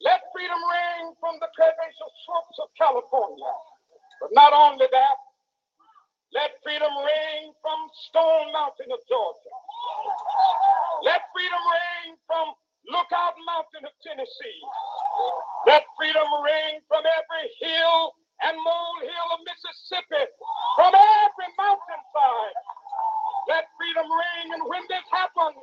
Let 0.05 0.21
freedom 0.37 0.61
ring 0.61 1.17
from 1.21 1.41
the 1.41 1.49
curvaceous 1.57 2.15
slopes 2.29 2.59
of 2.61 2.69
California. 2.77 3.53
But 4.21 4.37
not 4.37 4.53
only 4.53 4.87
that, 4.93 5.19
let 6.37 6.53
freedom 6.63 6.93
ring 6.93 7.53
from 7.65 7.79
Stone 8.13 8.53
Mountain 8.53 8.93
of 8.93 9.01
Georgia. 9.09 9.57
Let 11.05 11.25
freedom 11.33 11.65
ring 11.65 12.21
from 12.29 12.53
Lookout 12.93 13.37
Mountain 13.49 13.89
of 13.89 13.95
Tennessee. 14.05 14.61
Let 15.67 15.85
freedom 15.97 16.29
ring 16.45 16.85
from 16.89 17.05
every 17.09 17.47
hill 17.61 18.15
and 18.43 18.57
molehill 18.57 19.29
of 19.37 19.41
Mississippi, 19.45 20.25
from 20.77 20.93
every 20.97 21.51
mountainside. 21.61 22.57
Let 23.49 23.65
freedom 23.77 24.09
ring, 24.09 24.47
and 24.55 24.65
when 24.69 24.83
this 24.89 25.05
happens, 25.13 25.61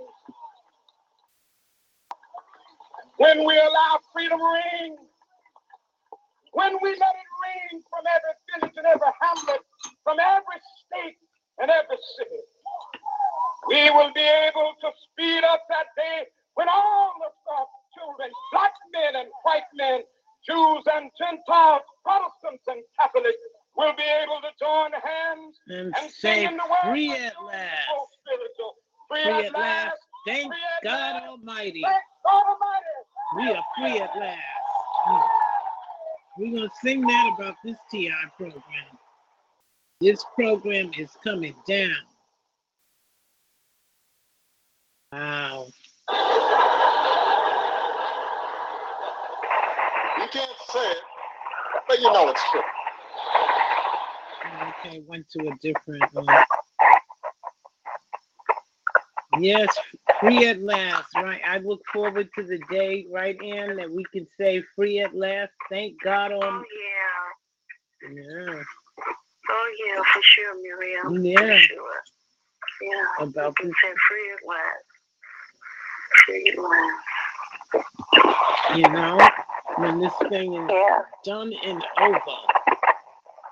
when 3.18 3.46
we 3.46 3.58
allow 3.58 4.00
freedom 4.14 4.42
ring, 4.42 4.98
when 6.54 6.77
we 6.88 6.96
let 6.96 7.16
it 7.20 7.32
ring 7.44 7.84
from 7.92 8.04
every 8.08 8.36
village 8.48 8.76
and 8.80 8.88
every 8.88 9.12
hamlet, 9.20 9.60
from 10.08 10.18
every 10.24 10.60
state 10.88 11.20
and 11.60 11.68
every 11.68 12.00
city, 12.16 12.44
we 13.68 13.92
will 13.92 14.12
be 14.16 14.24
able 14.24 14.72
to 14.80 14.88
speed 15.12 15.44
up 15.44 15.68
that 15.68 15.92
day 16.00 16.24
when 16.56 16.70
all 16.72 17.12
of 17.28 17.34
our 17.52 17.68
children, 18.00 18.32
black 18.56 18.72
men 18.96 19.20
and 19.20 19.28
white 19.44 19.68
men, 19.76 20.00
Jews 20.48 20.84
and 20.96 21.12
Gentiles, 21.20 21.84
Protestants 22.08 22.64
and 22.72 22.80
Catholics, 22.96 23.44
will 23.76 23.94
be 24.00 24.08
able 24.24 24.40
to 24.40 24.52
join 24.56 24.96
hands 24.96 25.60
And 25.68 25.92
and 26.00 26.08
say, 26.12 26.48
sing 26.48 26.52
in 26.52 26.58
the 26.58 26.64
world 26.64 26.88
free 26.96 27.12
of 27.12 27.20
at 27.20 27.36
last. 27.44 27.92
oh, 27.92 28.08
spiritual. 28.24 28.74
Free, 29.12 29.24
Free 29.28 29.44
at, 29.44 29.46
at 29.52 29.54
last. 29.54 29.86
last. 29.92 30.00
Thank 30.26 30.48
Free 30.48 30.64
at 30.80 30.84
God 30.84 31.14
last. 31.20 31.26
Almighty. 31.28 31.82
Thank 31.84 32.04
God 32.24 32.44
Almighty. 32.48 32.96
We 33.36 33.44
are 33.52 33.64
free 33.76 34.00
at 34.00 34.16
last. 34.16 34.57
We're 36.38 36.52
going 36.52 36.70
to 36.70 36.76
sing 36.84 37.02
that 37.02 37.36
about 37.36 37.56
this 37.64 37.78
TI 37.90 38.12
program. 38.38 38.62
This 40.00 40.24
program 40.36 40.92
is 40.98 41.10
coming 41.24 41.56
down. 41.68 41.96
Wow. 45.12 45.68
You 50.20 50.28
can't 50.32 50.52
say 50.70 50.92
it, 50.92 50.98
but 51.88 52.00
you 52.00 52.14
know 52.14 52.30
it's 52.30 52.42
true. 52.52 52.62
Okay, 54.86 55.02
went 55.08 55.28
to 55.32 55.48
a 55.48 55.56
different 55.62 56.04
one. 56.14 56.28
Yes, 59.40 59.76
free 60.20 60.48
at 60.48 60.62
last, 60.62 61.16
right? 61.16 61.42
I 61.46 61.58
look 61.60 61.82
forward 61.94 62.30
to 62.36 62.44
the 62.44 62.60
day, 62.72 63.06
right, 63.12 63.38
Ann, 63.42 63.76
that 63.78 63.90
we 63.92 64.04
can 64.14 64.28
say 64.40 64.64
free 64.76 65.00
at 65.00 65.16
last. 65.16 65.52
Thank 65.70 66.02
God 66.04 66.32
Oh, 66.32 66.42
on. 66.42 66.66
yeah. 68.04 68.12
Yeah, 68.12 68.64
Oh, 69.50 69.72
yeah, 69.88 70.02
for 70.14 70.22
sure, 70.24 70.62
Miriam. 70.62 71.24
Yeah. 71.26 71.38
For 71.40 71.60
sure. 71.60 72.04
Yeah. 72.82 73.06
about 73.26 73.56
this. 73.58 73.66
can 73.66 73.74
say 73.84 73.94
free 74.08 74.32
at 74.34 74.48
last. 74.48 74.86
Free 76.26 76.46
at 76.52 76.58
last. 76.58 77.06
You 78.76 78.84
know, 78.90 79.20
when 79.78 80.00
this 80.00 80.14
thing 80.30 80.54
is 80.56 80.70
Yeah. 80.72 81.00
done 81.26 81.54
and 81.64 81.84
over. 82.02 82.38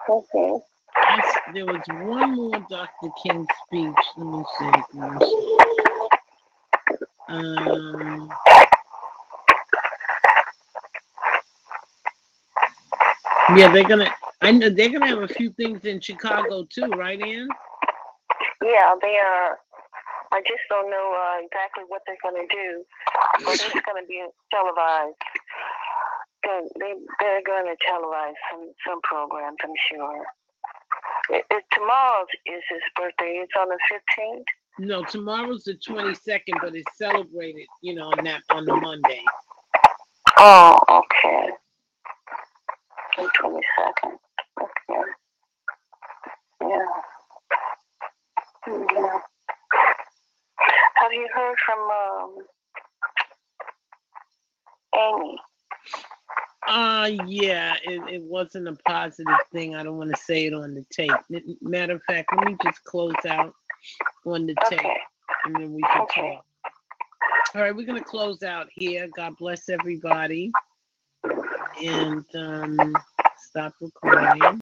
Okay. 0.09 0.59
That's, 0.95 1.37
there 1.53 1.65
was 1.65 1.81
one 1.89 2.35
more 2.35 2.59
Dr. 2.69 3.09
King 3.23 3.47
speech. 3.67 3.95
Let 4.17 4.27
me 4.27 4.43
see. 4.59 4.71
Let 4.93 5.11
me 5.13 5.19
see. 5.27 5.94
Um, 7.27 8.29
yeah, 13.55 13.71
they're 13.71 13.87
gonna. 13.87 14.09
I 14.41 14.51
know 14.51 14.69
they're 14.69 14.89
gonna 14.89 15.07
have 15.07 15.23
a 15.23 15.27
few 15.27 15.49
things 15.51 15.85
in 15.85 15.99
Chicago 16.01 16.65
too, 16.71 16.87
right, 16.91 17.19
Ann? 17.21 17.47
Yeah, 18.63 18.95
they 19.01 19.17
are. 19.17 19.57
I 20.31 20.41
just 20.41 20.65
don't 20.69 20.89
know 20.89 21.15
uh, 21.15 21.39
exactly 21.45 21.83
what 21.87 22.01
they're 22.05 22.19
to 22.35 22.47
do, 22.49 22.83
but 23.45 23.53
it's 23.53 23.63
to 24.01 24.07
be 24.07 24.25
televised. 24.51 25.15
They, 26.43 26.61
they, 26.77 26.93
they're 27.19 27.41
to 27.71 27.77
televise 27.87 28.37
some, 28.51 28.69
some 28.85 29.01
programs, 29.01 29.57
I'm 29.63 29.73
sure. 29.89 30.25
It, 31.29 31.45
it, 31.49 31.63
tomorrow 31.71 32.25
is 32.45 32.61
his 32.69 32.83
birthday. 32.95 33.41
It's 33.41 33.53
on 33.57 33.69
the 33.69 33.79
15th. 33.89 34.45
No, 34.77 35.03
tomorrow's 35.05 35.63
the 35.63 35.75
twenty 35.75 36.15
second, 36.15 36.57
but 36.61 36.75
it's 36.75 36.97
celebrated, 36.97 37.67
you 37.81 37.95
know, 37.95 38.07
on 38.07 38.23
that 38.25 38.41
on 38.51 38.65
the 38.65 38.75
Monday. 38.75 39.21
Oh, 40.37 40.77
okay. 40.89 41.49
The 43.17 43.29
22nd. 43.41 44.17
Okay. 44.61 45.11
Yeah. 46.61 46.85
Yeah. 48.67 49.19
Have 50.95 51.13
you 51.13 51.27
heard 51.33 51.55
from 51.65 51.79
um, 51.91 52.37
Amy? 54.97 55.37
Uh 56.67 57.11
yeah, 57.27 57.75
it, 57.83 58.01
it 58.11 58.21
wasn't 58.23 58.67
a 58.67 58.75
positive 58.87 59.35
thing. 59.53 59.75
I 59.75 59.83
don't 59.83 59.97
want 59.97 60.09
to 60.09 60.21
say 60.21 60.47
it 60.47 60.53
on 60.53 60.73
the 60.73 60.83
tape. 60.91 61.11
Matter 61.61 61.93
of 61.93 62.03
fact, 62.07 62.31
let 62.35 62.47
me 62.47 62.57
just 62.63 62.83
close 62.85 63.13
out 63.27 63.53
on 64.25 64.45
the 64.45 64.55
tape 64.69 64.81
and 65.45 65.55
then 65.55 65.73
we 65.73 65.81
can 65.81 66.01
Okay. 66.01 66.33
talk. 66.35 66.45
All 67.55 67.61
right, 67.61 67.75
we're 67.75 67.85
gonna 67.85 68.03
close 68.03 68.43
out 68.43 68.67
here. 68.73 69.07
God 69.15 69.37
bless 69.37 69.69
everybody. 69.69 70.51
And 71.83 72.25
um 72.35 72.95
stop 73.37 73.73
recording. 73.81 74.59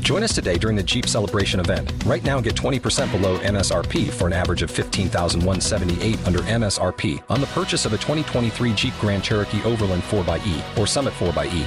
Join 0.00 0.22
us 0.22 0.32
today 0.32 0.56
during 0.56 0.76
the 0.76 0.84
Jeep 0.84 1.06
Celebration 1.08 1.58
event. 1.58 1.92
Right 2.04 2.22
now, 2.22 2.40
get 2.40 2.54
20% 2.54 3.10
below 3.10 3.38
MSRP 3.38 4.08
for 4.08 4.28
an 4.28 4.32
average 4.32 4.62
of 4.62 4.70
15178 4.70 6.24
under 6.24 6.38
MSRP 6.40 7.20
on 7.28 7.40
the 7.40 7.48
purchase 7.48 7.84
of 7.86 7.92
a 7.92 7.96
2023 7.96 8.72
Jeep 8.74 8.94
Grand 9.00 9.24
Cherokee 9.24 9.60
Overland 9.64 10.04
4xE 10.04 10.78
or 10.78 10.86
Summit 10.86 11.12
4xE. 11.14 11.66